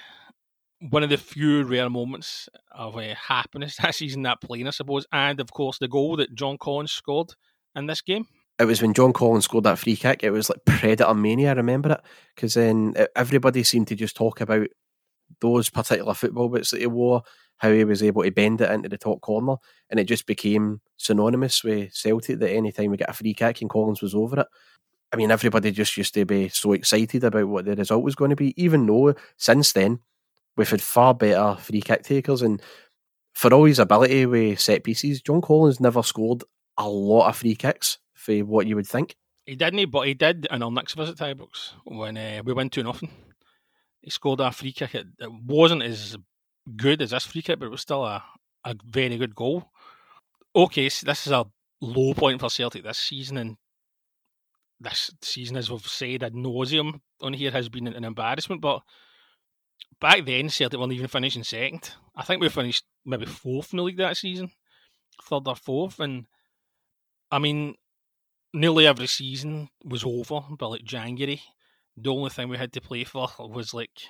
one 0.79 1.03
of 1.03 1.09
the 1.09 1.17
few 1.17 1.63
rare 1.63 1.89
moments 1.89 2.49
of 2.71 2.97
uh, 2.97 3.15
happiness 3.15 3.77
that 3.81 3.95
season, 3.95 4.23
that 4.23 4.41
playing, 4.41 4.67
I 4.67 4.71
suppose. 4.71 5.05
And 5.11 5.39
of 5.39 5.51
course, 5.51 5.77
the 5.79 5.87
goal 5.87 6.17
that 6.17 6.35
John 6.35 6.57
Collins 6.57 6.91
scored 6.91 7.33
in 7.75 7.87
this 7.87 8.01
game. 8.01 8.27
it 8.59 8.65
was 8.65 8.81
when 8.81 8.93
John 8.93 9.13
Collins 9.13 9.45
scored 9.45 9.65
that 9.65 9.79
free 9.79 9.95
kick. 9.95 10.23
It 10.23 10.31
was 10.31 10.49
like 10.49 10.65
Predator 10.65 11.13
mania. 11.13 11.49
I 11.49 11.53
remember 11.53 11.93
it 11.93 12.01
because 12.35 12.55
then 12.55 12.95
everybody 13.15 13.63
seemed 13.63 13.87
to 13.89 13.95
just 13.95 14.15
talk 14.15 14.41
about 14.41 14.67
those 15.41 15.69
particular 15.69 16.13
football 16.13 16.49
bits 16.49 16.71
that 16.71 16.79
he 16.79 16.87
wore, 16.87 17.23
how 17.57 17.71
he 17.71 17.83
was 17.83 18.01
able 18.01 18.23
to 18.23 18.31
bend 18.31 18.61
it 18.61 18.71
into 18.71 18.89
the 18.89 18.97
top 18.97 19.21
corner, 19.21 19.55
and 19.89 19.99
it 19.99 20.05
just 20.05 20.25
became 20.25 20.81
synonymous 20.95 21.63
with 21.63 21.93
Celtic 21.93 22.39
that 22.39 22.51
any 22.51 22.71
time 22.71 22.91
we 22.91 22.97
get 22.97 23.09
a 23.09 23.13
free 23.13 23.33
kick 23.33 23.61
and 23.61 23.69
Collins 23.69 24.01
was 24.01 24.15
over 24.15 24.41
it. 24.41 24.47
I 25.11 25.15
mean, 25.15 25.31
everybody 25.31 25.71
just 25.71 25.95
used 25.95 26.13
to 26.15 26.25
be 26.25 26.49
so 26.49 26.73
excited 26.73 27.23
about 27.23 27.47
what 27.47 27.65
the 27.65 27.75
result 27.75 28.03
was 28.03 28.15
going 28.15 28.29
to 28.29 28.35
be, 28.35 28.53
even 28.61 28.85
though 28.85 29.15
since 29.37 29.71
then 29.73 29.99
we've 30.57 30.69
had 30.69 30.81
far 30.81 31.13
better 31.13 31.55
free 31.61 31.81
kick 31.81 32.03
takers. 32.03 32.41
And 32.41 32.61
for 33.33 33.53
all 33.53 33.65
his 33.65 33.79
ability 33.79 34.25
with 34.25 34.59
set 34.59 34.83
pieces, 34.83 35.21
John 35.21 35.41
Collins 35.41 35.79
never 35.79 36.03
scored 36.03 36.43
a 36.77 36.89
lot 36.89 37.29
of 37.29 37.37
free 37.37 37.55
kicks 37.55 37.99
for 38.13 38.35
what 38.39 38.67
you 38.67 38.75
would 38.75 38.87
think. 38.87 39.15
He 39.45 39.55
didn't, 39.55 39.91
but 39.91 40.07
he 40.07 40.13
did 40.13 40.47
in 40.51 40.61
our 40.61 40.71
next 40.71 40.95
visit 40.95 41.17
to 41.17 41.23
Ibrox 41.23 41.73
when 41.85 42.17
uh, 42.17 42.41
we 42.43 42.51
went 42.51 42.73
2 42.73 42.83
nothing. 42.83 43.09
He 44.01 44.09
scored 44.09 44.39
a 44.39 44.51
free 44.51 44.73
kick. 44.73 44.95
It, 44.95 45.07
it 45.19 45.31
wasn't 45.31 45.83
as 45.83 46.17
good 46.75 47.01
as 47.01 47.11
this 47.11 47.25
free 47.25 47.41
kick, 47.41 47.59
but 47.59 47.67
it 47.67 47.71
was 47.71 47.81
still 47.81 48.03
a, 48.03 48.23
a 48.65 48.75
very 48.85 49.17
good 49.17 49.35
goal. 49.35 49.71
Okay, 50.55 50.89
so 50.89 51.05
this 51.05 51.27
is 51.27 51.33
a 51.33 51.45
low 51.81 52.13
point 52.13 52.39
for 52.39 52.49
Celtic 52.49 52.83
this 52.83 52.97
season, 52.97 53.37
and 53.37 53.57
this 54.79 55.11
season, 55.21 55.57
as 55.57 55.69
we've 55.69 55.85
said 55.87 56.23
ad 56.23 56.33
nauseum 56.33 56.99
on 57.21 57.33
here, 57.33 57.51
has 57.51 57.69
been 57.69 57.87
an 57.87 58.03
embarrassment. 58.03 58.61
But 58.61 58.81
back 59.99 60.25
then, 60.25 60.49
Celtic 60.49 60.79
weren't 60.79 60.93
even 60.93 61.07
finishing 61.07 61.43
second. 61.43 61.91
I 62.15 62.23
think 62.23 62.41
we 62.41 62.49
finished 62.49 62.85
maybe 63.05 63.25
fourth 63.25 63.73
in 63.73 63.77
the 63.77 63.83
league 63.83 63.97
that 63.97 64.17
season, 64.17 64.51
third 65.23 65.47
or 65.47 65.55
fourth. 65.55 65.99
And 65.99 66.25
I 67.31 67.39
mean, 67.39 67.75
nearly 68.53 68.87
every 68.87 69.07
season 69.07 69.69
was 69.83 70.03
over 70.03 70.41
by 70.57 70.65
like 70.67 70.83
January. 70.83 71.41
The 71.95 72.11
only 72.11 72.29
thing 72.29 72.49
we 72.49 72.57
had 72.57 72.73
to 72.73 72.81
play 72.81 73.03
for 73.03 73.27
was 73.39 73.73
like 73.73 74.01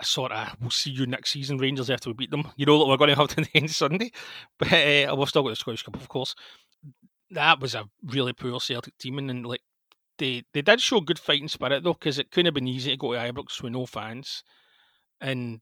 a 0.00 0.04
sort 0.04 0.32
of 0.32 0.56
we'll 0.60 0.70
see 0.70 0.90
you 0.90 1.06
next 1.06 1.30
season 1.30 1.58
Rangers 1.58 1.88
after 1.88 2.10
we 2.10 2.14
beat 2.14 2.30
them. 2.30 2.50
You 2.56 2.66
know 2.66 2.78
that 2.78 2.86
we're 2.86 2.96
going 2.96 3.10
to 3.10 3.16
have 3.16 3.28
to 3.28 3.46
end 3.54 3.70
Sunday, 3.70 4.10
but 4.58 4.72
uh, 4.72 5.14
we've 5.16 5.28
still 5.28 5.42
got 5.42 5.50
the 5.50 5.56
Scottish 5.56 5.82
Cup, 5.82 5.96
of 5.96 6.08
course 6.08 6.34
that 7.34 7.60
was 7.60 7.74
a 7.74 7.88
really 8.02 8.32
poor 8.32 8.60
Celtic 8.60 8.96
team, 8.98 9.18
and, 9.18 9.30
and 9.30 9.46
like 9.46 9.62
they 10.18 10.44
they 10.52 10.62
did 10.62 10.80
show 10.80 11.00
good 11.00 11.18
fighting 11.18 11.48
spirit 11.48 11.82
though, 11.82 11.94
because 11.94 12.18
it 12.18 12.30
couldn't 12.30 12.46
have 12.46 12.54
been 12.54 12.68
easy 12.68 12.90
to 12.90 12.96
go 12.96 13.12
to 13.12 13.18
Ibrox 13.18 13.62
with 13.62 13.72
no 13.72 13.86
fans, 13.86 14.42
and 15.20 15.60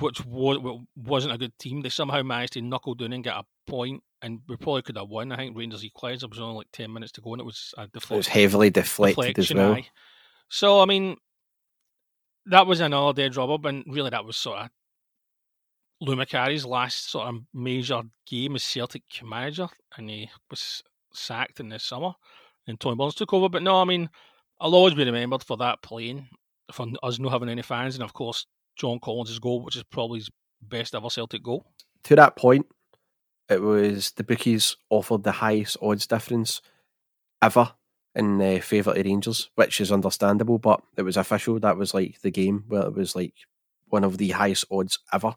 which 0.00 0.24
was, 0.26 0.80
wasn't 0.96 1.34
a 1.34 1.38
good 1.38 1.58
team. 1.58 1.80
They 1.80 1.88
somehow 1.88 2.22
managed 2.22 2.54
to 2.54 2.62
knuckle 2.62 2.94
down 2.94 3.12
and 3.12 3.24
get 3.24 3.36
a 3.36 3.44
point, 3.66 4.02
and 4.20 4.40
we 4.48 4.56
probably 4.56 4.82
could 4.82 4.96
have 4.96 5.08
won. 5.08 5.32
I 5.32 5.36
think 5.36 5.56
Rangers 5.56 5.84
equalised. 5.84 6.22
There 6.22 6.28
was 6.28 6.40
only 6.40 6.56
like 6.56 6.68
ten 6.72 6.92
minutes 6.92 7.12
to 7.12 7.20
go, 7.20 7.32
and 7.32 7.40
it 7.40 7.44
was 7.44 7.74
a. 7.78 7.84
It 7.84 8.10
was 8.10 8.28
heavily 8.28 8.70
deflected 8.70 9.38
as 9.38 9.52
well. 9.52 9.74
Eye. 9.74 9.86
So 10.48 10.80
I 10.80 10.84
mean, 10.84 11.16
that 12.46 12.66
was 12.66 12.80
another 12.80 13.12
dead 13.14 13.36
rubber, 13.36 13.68
and 13.68 13.84
really 13.88 14.10
that 14.10 14.24
was 14.24 14.36
sort 14.36 14.58
of 14.58 14.68
Lou 16.00 16.16
Macari's 16.16 16.64
last 16.64 17.10
sort 17.10 17.28
of 17.28 17.42
major 17.52 18.02
game 18.26 18.54
as 18.54 18.62
Celtic 18.62 19.02
manager, 19.24 19.68
and 19.96 20.08
he 20.08 20.30
was 20.50 20.82
sacked 21.12 21.60
in 21.60 21.70
the 21.70 21.78
summer, 21.78 22.12
and 22.68 22.78
Tommy 22.78 22.96
Burns 22.96 23.14
took 23.14 23.32
over. 23.32 23.48
But 23.48 23.62
no, 23.62 23.80
I 23.80 23.84
mean, 23.84 24.08
I'll 24.60 24.74
always 24.74 24.94
be 24.94 25.04
remembered 25.04 25.42
for 25.42 25.56
that 25.56 25.82
playing, 25.82 26.28
for 26.72 26.86
us 27.02 27.18
not 27.18 27.32
having 27.32 27.48
any 27.48 27.62
fans, 27.62 27.94
and 27.94 28.04
of 28.04 28.12
course 28.12 28.46
John 28.76 29.00
Collins' 29.00 29.38
goal, 29.38 29.62
which 29.62 29.76
is 29.76 29.82
probably 29.84 30.20
his 30.20 30.30
best 30.62 30.94
ever 30.94 31.10
Celtic 31.10 31.42
goal. 31.42 31.66
To 32.04 32.16
that 32.16 32.36
point, 32.36 32.66
it 33.48 33.60
was 33.62 34.12
the 34.12 34.24
bookies 34.24 34.76
offered 34.90 35.24
the 35.24 35.32
highest 35.32 35.76
odds 35.82 36.06
difference 36.06 36.60
ever 37.42 37.72
in 38.14 38.40
uh, 38.40 38.60
favour 38.60 38.90
of 38.90 39.04
Rangers, 39.04 39.50
which 39.54 39.80
is 39.80 39.92
understandable, 39.92 40.58
but 40.58 40.82
it 40.96 41.02
was 41.02 41.16
official. 41.16 41.58
That 41.58 41.76
was 41.76 41.94
like 41.94 42.20
the 42.20 42.30
game 42.30 42.64
where 42.68 42.82
it 42.82 42.94
was 42.94 43.14
like 43.14 43.34
one 43.86 44.04
of 44.04 44.18
the 44.18 44.30
highest 44.30 44.64
odds 44.70 44.98
ever 45.12 45.34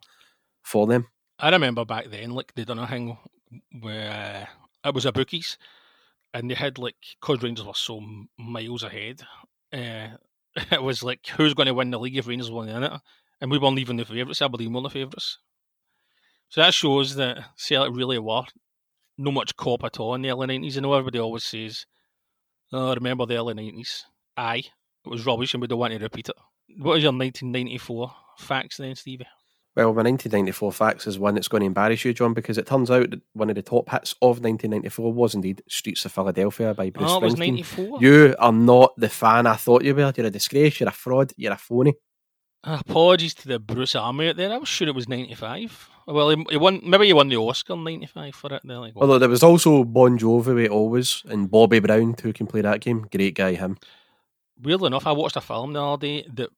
for 0.63 0.87
them. 0.87 1.07
I 1.39 1.49
remember 1.49 1.85
back 1.85 2.09
then, 2.09 2.31
like 2.31 2.53
they 2.53 2.65
done 2.65 2.79
a 2.79 2.87
thing 2.87 3.17
where 3.79 4.47
uh, 4.83 4.89
it 4.89 4.93
was 4.93 5.05
a 5.05 5.11
bookies, 5.11 5.57
and 6.33 6.49
they 6.49 6.55
had 6.55 6.77
like 6.77 6.95
because 7.19 7.41
Rangers 7.43 7.65
were 7.65 7.73
so 7.73 8.01
miles 8.37 8.83
ahead. 8.83 9.21
Uh, 9.73 10.09
it 10.71 10.83
was 10.83 11.03
like 11.03 11.25
who's 11.27 11.53
going 11.53 11.67
to 11.67 11.73
win 11.73 11.91
the 11.91 11.99
league 11.99 12.17
if 12.17 12.27
Rangers 12.27 12.51
won 12.51 12.69
in 12.69 12.83
it, 12.83 12.91
and 13.39 13.51
we 13.51 13.57
weren't 13.57 13.79
even 13.79 13.97
the 13.97 14.05
favourites. 14.05 14.41
Aberdeen 14.41 14.73
were 14.73 14.81
the 14.81 14.89
favourites. 14.89 15.37
So 16.49 16.61
that 16.61 16.73
shows 16.73 17.15
that 17.15 17.39
Celtic 17.55 17.95
really 17.95 18.19
were 18.19 18.43
no 19.17 19.31
much 19.31 19.55
cop 19.55 19.83
at 19.83 19.99
all 19.99 20.15
in 20.15 20.21
the 20.21 20.29
early 20.31 20.47
nineties. 20.47 20.77
I 20.77 20.81
know 20.81 20.93
everybody 20.93 21.19
always 21.19 21.43
says, 21.43 21.85
"Oh, 22.73 22.93
remember 22.93 23.25
the 23.25 23.37
early 23.37 23.53
nineties." 23.53 24.05
Aye, 24.37 24.63
it 25.05 25.09
was 25.09 25.25
rubbish, 25.25 25.53
and 25.53 25.61
we 25.61 25.67
don't 25.67 25.79
want 25.79 25.93
to 25.93 25.99
repeat 25.99 26.29
it. 26.29 26.35
What 26.77 26.97
is 26.97 27.03
your 27.03 27.13
nineteen 27.13 27.51
ninety 27.51 27.77
four 27.77 28.13
facts 28.37 28.77
then, 28.77 28.95
Stevie? 28.95 29.27
Well, 29.73 29.93
my 29.93 30.03
1994 30.03 30.71
facts 30.73 31.07
is 31.07 31.17
one 31.17 31.36
that's 31.36 31.47
going 31.47 31.62
to 31.62 31.67
embarrass 31.67 32.03
you, 32.03 32.13
John, 32.13 32.34
because 32.34 32.57
it 32.57 32.65
turns 32.67 32.91
out 32.91 33.10
that 33.12 33.21
one 33.31 33.49
of 33.49 33.55
the 33.55 33.62
top 33.62 33.89
hits 33.89 34.12
of 34.21 34.41
1994 34.41 35.13
was 35.13 35.34
indeed 35.34 35.63
Streets 35.69 36.03
of 36.03 36.12
Philadelphia 36.12 36.73
by 36.73 36.89
Bruce 36.89 37.10
oh, 37.10 37.21
Springsteen. 37.21 37.38
94? 37.38 38.01
You 38.01 38.36
are 38.38 38.51
not 38.51 38.93
the 38.97 39.07
fan 39.07 39.47
I 39.47 39.55
thought 39.55 39.86
you 39.86 39.95
were. 39.95 40.12
You're 40.15 40.25
a 40.25 40.29
disgrace, 40.29 40.81
you're 40.81 40.89
a 40.89 40.93
fraud, 40.93 41.31
you're 41.38 41.53
a 41.53 41.57
phony. 41.57 41.93
Ah, 42.63 42.81
apologies 42.86 43.34
to 43.34 43.47
the 43.47 43.60
Bruce 43.60 43.95
Army 43.95 44.29
out 44.29 44.36
there. 44.36 44.51
I 44.51 44.57
was 44.57 44.67
sure 44.67 44.88
it 44.88 44.93
was 44.93 45.07
95. 45.07 45.89
Well, 46.05 46.29
he, 46.29 46.45
he 46.49 46.57
won. 46.57 46.81
Maybe 46.84 47.07
he 47.07 47.13
won 47.13 47.29
the 47.29 47.38
Oscar 47.38 47.73
in 47.73 47.84
95 47.84 48.36
for 48.36 48.53
it. 48.53 48.65
Like, 48.65 48.93
Although 48.95 49.19
there 49.19 49.29
was 49.29 49.41
also 49.41 49.84
Bon 49.84 50.19
Jovi 50.19 50.69
Always 50.69 51.23
and 51.29 51.49
Bobby 51.49 51.79
Brown, 51.79 52.15
who 52.21 52.34
can 52.34 52.45
play 52.45 52.62
that 52.62 52.81
game. 52.81 53.07
Great 53.12 53.36
guy, 53.36 53.53
him. 53.53 53.77
Weirdly 54.62 54.88
enough, 54.88 55.07
I 55.07 55.13
watched 55.13 55.38
a 55.38 55.41
film 55.41 55.73
the 55.73 55.81
other 55.81 56.01
day 56.05 56.27
that 56.34 56.49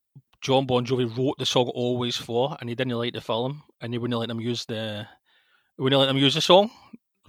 John 0.43 0.65
Bon 0.65 0.85
Jovi 0.85 1.05
wrote 1.17 1.37
the 1.37 1.45
song 1.45 1.71
"Always" 1.73 2.17
for, 2.17 2.57
and 2.59 2.69
he 2.69 2.75
didn't 2.75 2.97
like 2.97 3.13
the 3.13 3.21
film, 3.21 3.63
and 3.79 3.93
he 3.93 3.97
wouldn't 3.97 4.19
let 4.19 4.27
them 4.27 4.41
use 4.41 4.65
the, 4.65 5.07
wouldn't 5.77 5.99
let 5.99 6.07
them 6.07 6.17
use 6.17 6.35
the 6.35 6.41
song. 6.41 6.69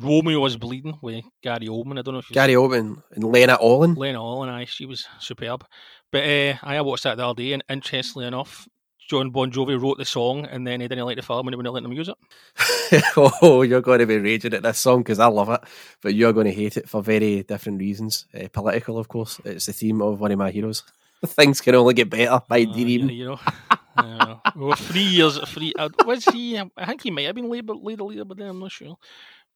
Romeo 0.01 0.41
was 0.41 0.57
bleeding 0.57 0.99
with 1.01 1.25
Gary 1.41 1.69
Oldman. 1.69 2.01
I 2.01 2.03
don't 2.03 2.15
know 2.15 2.19
if 2.19 2.29
Gary 2.31 2.55
Oldman 2.55 3.01
and 3.13 3.25
Lena 3.25 3.57
Olin. 3.61 3.95
Lena 3.95 4.21
Olin, 4.21 4.49
I 4.49 4.65
she 4.65 4.85
was 4.85 5.07
superb. 5.21 5.65
But 6.11 6.25
uh, 6.25 6.55
I 6.65 6.81
watched 6.81 7.05
that 7.05 7.17
the 7.17 7.25
other 7.25 7.41
day, 7.41 7.53
and 7.53 7.63
interestingly 7.69 8.27
enough, 8.27 8.67
John 9.09 9.31
Bon 9.31 9.53
Jovi 9.53 9.81
wrote 9.81 9.99
the 9.99 10.05
song, 10.05 10.47
and 10.47 10.67
then 10.67 10.81
he 10.81 10.89
didn't 10.89 11.05
like 11.05 11.17
the 11.17 11.23
film, 11.23 11.47
and 11.47 11.55
he 11.55 11.57
wouldn't 11.57 11.75
let 11.75 11.85
them 11.85 11.93
use 11.93 12.09
it. 12.09 13.05
oh, 13.43 13.63
you're 13.63 13.81
going 13.81 14.01
to 14.01 14.07
be 14.07 14.19
raging 14.19 14.55
at 14.55 14.65
this 14.65 14.81
song 14.81 14.99
because 14.99 15.21
I 15.21 15.27
love 15.27 15.51
it, 15.51 15.61
but 16.03 16.15
you're 16.15 16.33
going 16.33 16.47
to 16.47 16.53
hate 16.53 16.77
it 16.77 16.89
for 16.89 17.01
very 17.01 17.45
different 17.45 17.79
reasons. 17.79 18.27
Uh, 18.35 18.49
political, 18.53 18.99
of 18.99 19.07
course. 19.07 19.41
It's 19.45 19.67
the 19.67 19.73
theme 19.73 20.03
of 20.03 20.19
one 20.19 20.33
of 20.33 20.39
my 20.39 20.51
heroes. 20.51 20.83
Things 21.31 21.61
can 21.61 21.75
only 21.75 21.95
get 21.95 22.11
better 22.11 22.41
by 22.49 22.63
uh, 22.63 22.73
D:Ream. 22.73 23.11
You 23.11 23.27
know, 23.27 24.41
well, 24.57 24.77
three 24.77 25.03
years, 25.03 25.39
three. 25.49 25.73
Uh, 25.79 25.89
was 26.05 26.25
he? 26.27 26.59
I 26.59 26.87
think 26.87 27.03
he 27.03 27.11
might 27.11 27.27
have 27.27 27.35
been 27.35 27.49
later, 27.49 27.75
later, 27.75 28.05
later, 28.05 28.25
but 28.25 28.39
then 28.39 28.49
I'm 28.49 28.61
not 28.61 28.73
sure. 28.73 28.97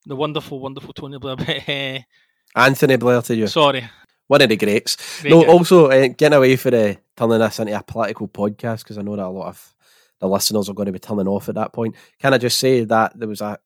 The 0.07 0.17
wonderful, 0.17 0.61
wonderful 0.61 0.93
Tony 0.93 1.19
Blair. 1.19 1.37
Uh, 1.39 1.99
Anthony 2.59 2.97
Blair 2.97 3.23
to 3.23 3.37
you. 3.37 3.47
Sorry. 3.47 3.89
One 4.27 4.43
of 4.43 4.49
the 4.49 4.57
greats. 4.57 5.23
Great 5.23 5.31
no, 5.31 5.43
guy. 5.43 5.49
also 5.49 5.87
uh, 5.87 6.09
getting 6.09 6.37
away 6.37 6.57
for 6.57 6.71
the 6.71 6.91
uh, 6.91 6.95
turning 7.17 7.39
this 7.39 7.59
into 7.59 7.77
a 7.77 7.83
political 7.83 8.29
podcast 8.29 8.81
because 8.81 8.99
I 8.99 9.03
know 9.03 9.17
that 9.17 9.27
a 9.27 9.29
lot 9.29 9.49
of 9.49 9.75
the 10.21 10.29
listeners 10.29 10.69
are 10.69 10.75
going 10.75 10.87
to 10.87 10.93
be 10.93 10.99
turning 10.99 11.29
off 11.29 11.49
at 11.49 11.55
that 11.55 11.73
point. 11.73 11.95
Can 12.19 12.35
I 12.35 12.39
just 12.39 12.59
say 12.59 12.85
that 12.85 13.19
there 13.19 13.29
was 13.29 13.41
a 13.41 13.59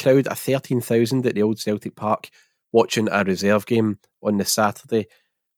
crowd 0.00 0.26
of 0.26 0.38
13,000 0.38 1.26
at 1.26 1.34
the 1.34 1.42
old 1.42 1.58
Celtic 1.58 1.96
Park 1.96 2.30
watching 2.72 3.08
a 3.10 3.24
reserve 3.24 3.66
game 3.66 3.98
on 4.22 4.36
the 4.36 4.44
Saturday 4.44 5.06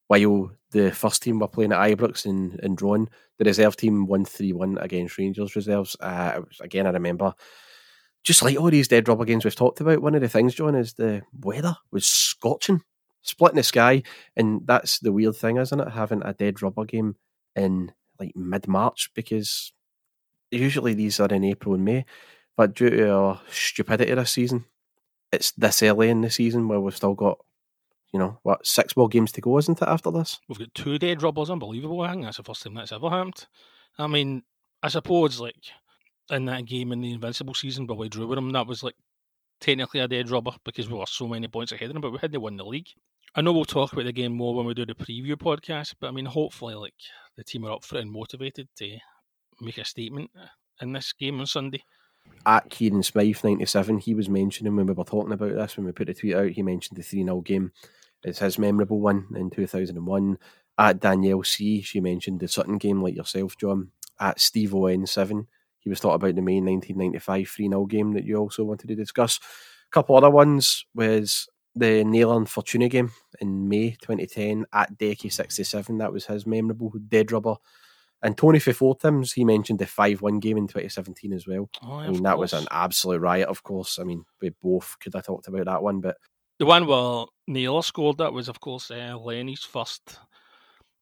while 0.08 0.50
the 0.70 0.90
first 0.90 1.22
team 1.22 1.38
were 1.38 1.48
playing 1.48 1.72
at 1.72 1.78
Ibrox 1.78 2.26
and, 2.26 2.58
and 2.62 2.76
drawn. 2.76 3.08
The 3.38 3.44
reserve 3.44 3.76
team 3.76 4.06
won 4.06 4.24
3 4.24 4.52
1 4.52 4.78
against 4.78 5.16
Rangers 5.16 5.54
reserves. 5.54 5.96
Uh, 6.00 6.42
again, 6.60 6.86
I 6.86 6.90
remember, 6.90 7.34
just 8.24 8.42
like 8.42 8.58
all 8.58 8.70
these 8.70 8.88
dead 8.88 9.08
rubber 9.08 9.24
games 9.24 9.44
we've 9.44 9.54
talked 9.54 9.80
about, 9.80 10.02
one 10.02 10.14
of 10.14 10.20
the 10.20 10.28
things, 10.28 10.54
John, 10.54 10.74
is 10.74 10.94
the 10.94 11.22
weather 11.40 11.76
was 11.90 12.06
scorching, 12.06 12.82
splitting 13.22 13.56
the 13.56 13.62
sky. 13.62 14.02
And 14.36 14.66
that's 14.66 14.98
the 14.98 15.12
weird 15.12 15.36
thing, 15.36 15.56
isn't 15.56 15.80
it? 15.80 15.92
Having 15.92 16.22
a 16.24 16.34
dead 16.34 16.60
rubber 16.62 16.84
game 16.84 17.16
in 17.54 17.92
like 18.18 18.34
mid 18.34 18.66
March 18.66 19.10
because 19.14 19.72
usually 20.50 20.94
these 20.94 21.20
are 21.20 21.28
in 21.28 21.44
April 21.44 21.74
and 21.74 21.84
May. 21.84 22.04
But 22.56 22.74
due 22.74 22.90
to 22.90 23.10
our 23.10 23.40
stupidity 23.50 24.12
this 24.14 24.32
season, 24.32 24.64
it's 25.30 25.52
this 25.52 25.82
early 25.82 26.08
in 26.08 26.22
the 26.22 26.30
season 26.30 26.66
where 26.66 26.80
we've 26.80 26.96
still 26.96 27.14
got 27.14 27.38
you 28.12 28.18
know, 28.18 28.38
what, 28.42 28.66
six 28.66 28.96
more 28.96 29.08
games 29.08 29.32
to 29.32 29.40
go, 29.40 29.58
isn't 29.58 29.82
it, 29.82 29.88
after 29.88 30.10
this? 30.10 30.40
We've 30.48 30.58
got 30.58 30.74
two 30.74 30.98
dead 30.98 31.22
rubbers, 31.22 31.50
unbelievable. 31.50 32.00
I 32.00 32.12
think 32.12 32.24
that's 32.24 32.38
the 32.38 32.42
first 32.42 32.62
time 32.62 32.74
that's 32.74 32.92
ever 32.92 33.10
happened. 33.10 33.46
I 33.98 34.06
mean, 34.06 34.42
I 34.82 34.88
suppose, 34.88 35.40
like, 35.40 35.56
in 36.30 36.46
that 36.46 36.66
game 36.66 36.92
in 36.92 37.00
the 37.00 37.12
Invincible 37.12 37.54
season 37.54 37.86
where 37.86 37.98
we 37.98 38.08
drew 38.08 38.26
with 38.26 38.36
them, 38.36 38.52
that 38.52 38.66
was, 38.66 38.82
like, 38.82 38.94
technically 39.60 40.00
a 40.00 40.08
dead 40.08 40.30
rubber 40.30 40.52
because 40.64 40.88
we 40.88 40.96
were 40.96 41.06
so 41.06 41.26
many 41.26 41.48
points 41.48 41.72
ahead 41.72 41.90
of 41.90 41.94
them, 41.94 42.02
but 42.02 42.12
we 42.12 42.18
had 42.18 42.32
to 42.32 42.40
win 42.40 42.56
the 42.56 42.64
league. 42.64 42.88
I 43.34 43.42
know 43.42 43.52
we'll 43.52 43.64
talk 43.64 43.92
about 43.92 44.06
the 44.06 44.12
game 44.12 44.32
more 44.32 44.54
when 44.54 44.66
we 44.66 44.72
do 44.72 44.86
the 44.86 44.94
preview 44.94 45.34
podcast, 45.34 45.94
but 46.00 46.08
I 46.08 46.10
mean, 46.12 46.26
hopefully, 46.26 46.74
like, 46.74 46.94
the 47.36 47.44
team 47.44 47.64
are 47.66 47.72
up 47.72 47.84
for 47.84 47.96
it 47.96 48.02
and 48.02 48.10
motivated 48.10 48.68
to 48.76 48.98
make 49.60 49.78
a 49.78 49.84
statement 49.84 50.30
in 50.80 50.92
this 50.92 51.12
game 51.12 51.40
on 51.40 51.46
Sunday. 51.46 51.82
At 52.46 52.70
Kieran 52.70 53.02
Smythe 53.02 53.42
ninety 53.44 53.66
seven. 53.66 53.98
He 53.98 54.14
was 54.14 54.28
mentioning 54.28 54.74
when 54.76 54.86
we 54.86 54.92
were 54.92 55.04
talking 55.04 55.32
about 55.32 55.54
this 55.54 55.76
when 55.76 55.86
we 55.86 55.92
put 55.92 56.06
the 56.06 56.14
tweet 56.14 56.34
out. 56.34 56.50
He 56.50 56.62
mentioned 56.62 56.96
the 56.96 57.02
three 57.02 57.24
0 57.24 57.40
game. 57.42 57.72
It's 58.24 58.38
his 58.40 58.58
memorable 58.58 59.00
one 59.00 59.26
in 59.36 59.50
two 59.50 59.66
thousand 59.66 59.96
and 59.96 60.06
one. 60.06 60.38
At 60.78 61.00
Danielle 61.00 61.42
C, 61.42 61.82
she 61.82 62.00
mentioned 62.00 62.40
the 62.40 62.48
Sutton 62.48 62.78
game, 62.78 63.02
like 63.02 63.16
yourself, 63.16 63.56
John. 63.56 63.90
At 64.20 64.40
Steve 64.40 64.74
ON 64.74 65.06
seven, 65.06 65.46
he 65.78 65.88
was 65.88 66.00
talking 66.00 66.16
about 66.16 66.34
the 66.34 66.42
May 66.42 66.60
nineteen 66.60 66.98
ninety 66.98 67.18
five 67.18 67.48
three 67.48 67.68
0 67.68 67.86
game 67.86 68.12
that 68.14 68.24
you 68.24 68.36
also 68.36 68.64
wanted 68.64 68.88
to 68.88 68.94
discuss. 68.94 69.38
A 69.38 69.92
couple 69.92 70.16
other 70.16 70.30
ones 70.30 70.84
was 70.94 71.48
the 71.74 72.04
Naylor 72.04 72.44
Fortuna 72.46 72.88
game 72.88 73.12
in 73.40 73.68
May 73.68 73.90
2010 74.02 74.66
at 74.72 74.98
Decky 74.98 75.32
67. 75.32 75.98
That 75.98 76.12
was 76.12 76.26
his 76.26 76.46
memorable 76.46 76.92
dead 77.08 77.30
rubber. 77.30 77.54
And 78.22 78.36
Tony 78.36 78.58
Fifortims, 78.58 79.34
he 79.34 79.44
mentioned 79.44 79.78
the 79.78 79.86
5 79.86 80.22
1 80.22 80.40
game 80.40 80.56
in 80.56 80.66
2017 80.66 81.32
as 81.32 81.46
well. 81.46 81.70
Oh, 81.82 81.94
I 81.94 82.08
mean, 82.08 82.24
that 82.24 82.38
was 82.38 82.52
an 82.52 82.66
absolute 82.70 83.20
riot, 83.20 83.48
of 83.48 83.62
course. 83.62 83.98
I 83.98 84.04
mean, 84.04 84.24
we 84.40 84.50
both 84.60 84.96
could 85.00 85.14
have 85.14 85.24
talked 85.24 85.48
about 85.48 85.66
that 85.66 85.82
one, 85.82 86.00
but. 86.00 86.16
The 86.58 86.66
one 86.66 86.86
where 86.86 87.26
Naylor 87.46 87.82
scored, 87.82 88.18
that 88.18 88.32
was, 88.32 88.48
of 88.48 88.58
course, 88.58 88.90
uh, 88.90 89.16
Lenny's 89.16 89.62
first 89.62 90.18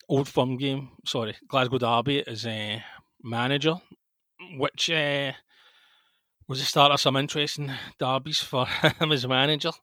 Old 0.09 0.29
Firm 0.29 0.59
game. 0.59 0.91
Sorry, 1.07 1.35
Glasgow 1.49 1.79
Derby 1.79 2.27
as 2.27 2.45
a 2.47 2.85
manager, 3.23 3.77
which 4.59 4.91
uh, 4.91 5.33
was 6.47 6.61
the 6.61 6.67
start 6.67 6.93
of 6.93 7.01
some 7.01 7.17
interesting 7.17 7.73
derbies 7.99 8.39
for 8.39 8.67
him 9.01 9.13
as 9.13 9.25
a 9.25 9.29
manager. 9.29 9.73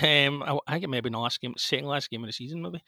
Um, 0.00 0.44
I, 0.44 0.56
I 0.68 0.72
think 0.74 0.84
it 0.84 0.90
may 0.90 0.98
have 0.98 1.04
been 1.04 1.14
the 1.14 1.18
last 1.18 1.40
game, 1.40 1.54
second 1.56 1.86
last 1.86 2.08
game 2.08 2.22
of 2.22 2.28
the 2.28 2.32
season, 2.32 2.62
maybe. 2.62 2.80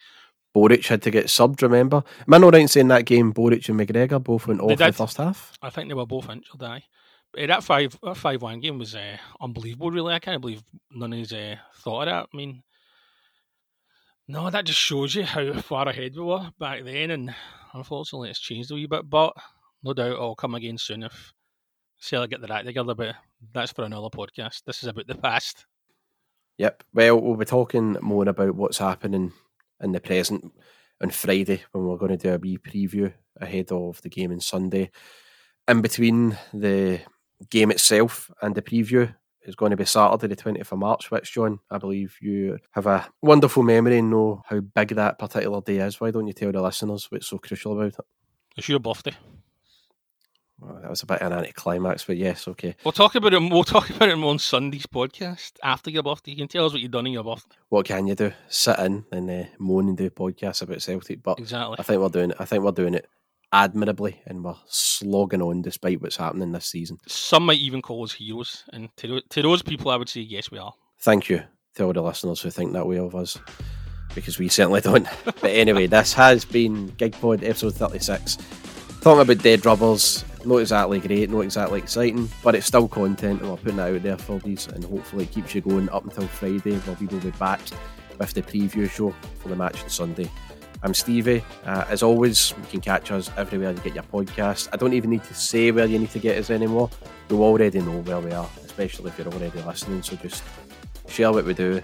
Boric 0.53 0.85
had 0.87 1.01
to 1.03 1.11
get 1.11 1.27
subbed, 1.27 1.61
remember? 1.61 2.03
Am 2.27 2.33
I 2.33 2.37
not 2.37 2.53
right 2.53 2.61
in 2.61 2.67
saying 2.67 2.87
that 2.87 3.05
game, 3.05 3.31
Boric 3.31 3.67
and 3.69 3.79
McGregor 3.79 4.23
both 4.23 4.47
went 4.47 4.61
off 4.61 4.77
the 4.77 4.91
first 4.91 5.17
half? 5.17 5.53
I 5.61 5.69
think 5.69 5.87
they 5.87 5.93
were 5.93 6.05
both 6.05 6.29
injured, 6.29 6.63
aye. 6.63 6.83
But 7.31 7.47
that 7.47 7.63
5 7.63 7.99
that 8.01 8.17
5 8.17 8.41
1 8.41 8.59
game 8.59 8.79
was 8.79 8.95
uh, 8.95 9.17
unbelievable, 9.39 9.91
really. 9.91 10.13
I 10.13 10.19
can't 10.19 10.41
believe 10.41 10.63
none 10.91 11.13
of 11.13 11.19
us 11.19 11.31
uh, 11.33 11.55
thought 11.75 12.07
of 12.07 12.13
that. 12.13 12.27
I 12.33 12.37
mean, 12.37 12.63
no, 14.27 14.49
that 14.49 14.65
just 14.65 14.79
shows 14.79 15.13
you 15.13 15.23
how 15.23 15.53
far 15.61 15.87
ahead 15.87 16.15
we 16.15 16.23
were 16.23 16.49
back 16.59 16.83
then, 16.83 17.11
and 17.11 17.35
unfortunately 17.73 18.31
it's 18.31 18.39
changed 18.39 18.71
a 18.71 18.73
wee 18.73 18.87
bit. 18.87 19.07
But 19.07 19.33
no 19.83 19.93
doubt 19.93 20.13
it'll 20.13 20.35
come 20.35 20.55
again 20.55 20.79
soon 20.79 21.03
if 21.03 21.33
Celtic 21.99 22.31
get 22.31 22.41
the 22.41 22.51
act 22.51 22.65
together, 22.65 22.95
but 22.95 23.15
that's 23.53 23.71
for 23.71 23.83
another 23.83 24.09
podcast. 24.09 24.63
This 24.65 24.81
is 24.81 24.89
about 24.89 25.05
the 25.05 25.15
past. 25.15 25.67
Yep. 26.57 26.83
Well, 26.93 27.21
we'll 27.21 27.37
be 27.37 27.45
talking 27.45 27.95
more 28.01 28.27
about 28.27 28.55
what's 28.55 28.79
happening 28.79 29.31
in 29.81 29.91
the 29.91 29.99
present 29.99 30.51
on 31.01 31.09
Friday 31.09 31.63
when 31.71 31.85
we're 31.85 31.97
going 31.97 32.17
to 32.17 32.17
do 32.17 32.33
a 32.33 32.37
wee 32.37 32.57
preview 32.57 33.13
ahead 33.39 33.71
of 33.71 34.01
the 34.01 34.09
game 34.09 34.31
on 34.31 34.39
Sunday. 34.39 34.91
In 35.67 35.81
between 35.81 36.37
the 36.53 36.99
game 37.49 37.71
itself 37.71 38.31
and 38.41 38.55
the 38.55 38.61
preview 38.61 39.13
is 39.43 39.55
going 39.55 39.71
to 39.71 39.77
be 39.77 39.85
Saturday, 39.85 40.27
the 40.27 40.35
20th 40.35 40.71
of 40.71 40.79
March, 40.79 41.11
which, 41.11 41.33
John, 41.33 41.59
I 41.71 41.77
believe 41.77 42.17
you 42.21 42.57
have 42.71 42.85
a 42.85 43.07
wonderful 43.21 43.63
memory 43.63 43.99
and 43.99 44.09
know 44.09 44.43
how 44.45 44.59
big 44.59 44.89
that 44.89 45.19
particular 45.19 45.61
day 45.61 45.77
is. 45.77 45.99
Why 46.01 46.11
don't 46.11 46.27
you 46.27 46.33
tell 46.33 46.51
the 46.51 46.61
listeners 46.61 47.07
what's 47.09 47.27
so 47.27 47.37
crucial 47.37 47.73
about 47.73 47.99
it? 47.99 48.05
It's 48.57 48.67
your 48.67 48.79
birthday. 48.79 49.15
Well, 50.61 50.79
that 50.81 50.89
was 50.89 51.03
a 51.03 51.05
bit 51.05 51.21
of 51.21 51.31
an 51.31 51.37
anticlimax, 51.37 52.03
but 52.03 52.17
yes, 52.17 52.47
okay. 52.47 52.75
We'll 52.83 52.91
talk 52.91 53.15
about 53.15 53.33
it. 53.33 53.39
We'll 53.39 53.63
talk 53.63 53.89
about 53.89 54.09
it 54.09 54.17
on 54.17 54.39
Sunday's 54.39 54.85
podcast 54.85 55.53
after 55.63 55.89
your 55.89 56.03
birthday. 56.03 56.31
You 56.31 56.37
can 56.37 56.47
tell 56.47 56.65
us 56.65 56.73
what 56.73 56.81
you've 56.81 56.91
done 56.91 57.07
in 57.07 57.13
your 57.13 57.23
birthday. 57.23 57.55
What 57.69 57.85
can 57.85 58.07
you 58.07 58.15
do? 58.15 58.33
Sit 58.49 58.77
in 58.79 59.05
and 59.11 59.29
uh, 59.29 59.45
moan 59.57 59.87
and 59.87 59.97
do 59.97 60.09
podcasts 60.09 60.61
about 60.61 60.81
Celtic, 60.81 61.23
but 61.23 61.39
exactly. 61.39 61.77
I 61.79 61.83
think 61.83 62.01
we're 62.01 62.09
doing 62.09 62.31
it. 62.31 62.37
I 62.39 62.45
think 62.45 62.63
we're 62.63 62.71
doing 62.71 62.93
it 62.93 63.07
admirably, 63.51 64.21
and 64.25 64.43
we're 64.43 64.55
slogging 64.67 65.41
on 65.41 65.61
despite 65.61 66.01
what's 66.01 66.17
happening 66.17 66.51
this 66.51 66.65
season. 66.65 66.97
Some 67.07 67.45
might 67.45 67.59
even 67.59 67.81
call 67.81 68.03
us 68.03 68.13
heroes, 68.13 68.63
and 68.73 68.89
to, 68.97 69.21
to 69.21 69.41
those 69.41 69.61
people, 69.61 69.91
I 69.91 69.95
would 69.95 70.09
say 70.09 70.21
yes, 70.21 70.51
we 70.51 70.57
are. 70.57 70.73
Thank 70.99 71.29
you 71.29 71.43
to 71.75 71.85
all 71.85 71.93
the 71.93 72.01
listeners 72.01 72.41
who 72.41 72.49
think 72.49 72.73
that 72.73 72.87
way 72.87 72.99
of 72.99 73.15
us, 73.15 73.37
because 74.13 74.37
we 74.37 74.49
certainly 74.49 74.81
don't. 74.81 75.07
but 75.25 75.45
anyway, 75.45 75.87
this 75.87 76.13
has 76.13 76.43
been 76.43 76.89
GigPod 76.91 77.43
episode 77.43 77.75
thirty 77.75 77.99
six. 77.99 78.37
Talking 79.01 79.21
about 79.21 79.41
dead 79.43 79.65
rubbers, 79.65 80.25
not 80.45 80.57
exactly 80.57 80.99
great, 80.99 81.29
not 81.29 81.41
exactly 81.41 81.79
exciting, 81.79 82.29
but 82.43 82.55
it's 82.55 82.67
still 82.67 82.87
content 82.87 83.41
and 83.41 83.49
we're 83.49 83.57
putting 83.57 83.79
it 83.79 83.81
out 83.81 84.03
there 84.03 84.17
for 84.17 84.39
these 84.39 84.67
and 84.67 84.83
hopefully 84.83 85.23
it 85.23 85.31
keeps 85.31 85.53
you 85.55 85.61
going 85.61 85.89
up 85.89 86.03
until 86.03 86.27
Friday 86.27 86.77
where 86.77 86.97
we 86.99 87.07
will 87.07 87.19
be 87.19 87.31
back 87.31 87.59
with 88.17 88.33
the 88.33 88.41
preview 88.41 88.89
show 88.89 89.13
for 89.39 89.49
the 89.49 89.55
match 89.55 89.81
on 89.83 89.89
Sunday. 89.89 90.29
I'm 90.81 90.93
Stevie. 90.93 91.43
Uh, 91.65 91.85
as 91.89 92.03
always, 92.03 92.51
you 92.51 92.65
can 92.69 92.81
catch 92.81 93.11
us 93.11 93.29
everywhere 93.37 93.71
you 93.71 93.79
get 93.79 93.95
your 93.95 94.03
podcast. 94.03 94.69
I 94.71 94.77
don't 94.77 94.93
even 94.93 95.09
need 95.09 95.23
to 95.25 95.33
say 95.33 95.71
where 95.71 95.85
you 95.85 95.99
need 95.99 96.11
to 96.11 96.19
get 96.19 96.37
us 96.37 96.49
anymore. 96.49 96.89
You 97.29 97.43
already 97.43 97.81
know 97.81 97.99
where 97.99 98.19
we 98.19 98.31
are, 98.31 98.49
especially 98.63 99.09
if 99.09 99.17
you're 99.17 99.27
already 99.27 99.61
listening. 99.63 100.03
So 100.03 100.15
just 100.15 100.43
share 101.07 101.31
what 101.31 101.43
we 101.43 101.53
do, 101.53 101.81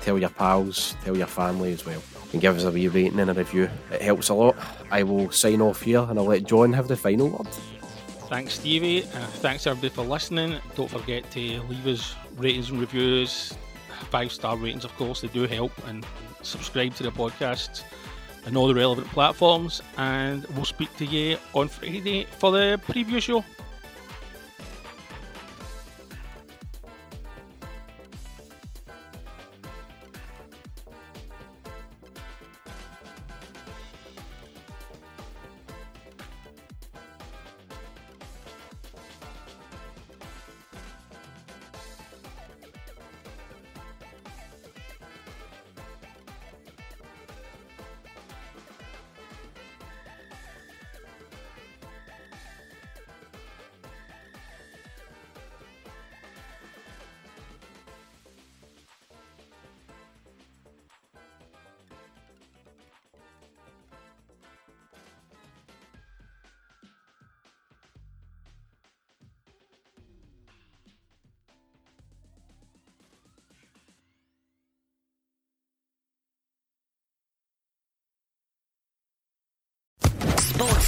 tell 0.00 0.18
your 0.18 0.30
pals, 0.30 0.96
tell 1.04 1.16
your 1.16 1.28
family 1.28 1.72
as 1.72 1.86
well 1.86 2.02
and 2.34 2.40
give 2.40 2.56
us 2.56 2.64
a 2.64 2.70
wee 2.70 2.88
rating 2.88 3.20
and 3.20 3.30
a 3.30 3.34
review. 3.34 3.70
It 3.92 4.02
helps 4.02 4.28
a 4.28 4.34
lot. 4.34 4.56
I 4.90 5.04
will 5.04 5.30
sign 5.30 5.60
off 5.62 5.82
here 5.82 6.00
and 6.00 6.18
I'll 6.18 6.26
let 6.26 6.44
John 6.44 6.72
have 6.72 6.88
the 6.88 6.96
final 6.96 7.28
word. 7.28 7.46
Thanks, 8.34 8.54
Stevie. 8.54 9.04
Uh, 9.04 9.26
thanks, 9.44 9.64
everybody, 9.64 9.94
for 9.94 10.04
listening. 10.04 10.58
Don't 10.74 10.90
forget 10.90 11.30
to 11.30 11.38
leave 11.38 11.86
us 11.86 12.16
ratings 12.36 12.68
and 12.68 12.80
reviews, 12.80 13.54
five 14.10 14.32
star 14.32 14.56
ratings, 14.56 14.84
of 14.84 14.92
course, 14.96 15.20
they 15.20 15.28
do 15.28 15.46
help, 15.46 15.70
and 15.86 16.04
subscribe 16.42 16.96
to 16.96 17.04
the 17.04 17.12
podcast 17.12 17.84
and 18.44 18.56
all 18.56 18.66
the 18.66 18.74
relevant 18.74 19.06
platforms. 19.12 19.82
And 19.98 20.44
we'll 20.56 20.64
speak 20.64 20.92
to 20.96 21.06
you 21.06 21.38
on 21.54 21.68
Friday 21.68 22.24
for 22.24 22.50
the 22.50 22.80
preview 22.88 23.22
show. 23.22 23.44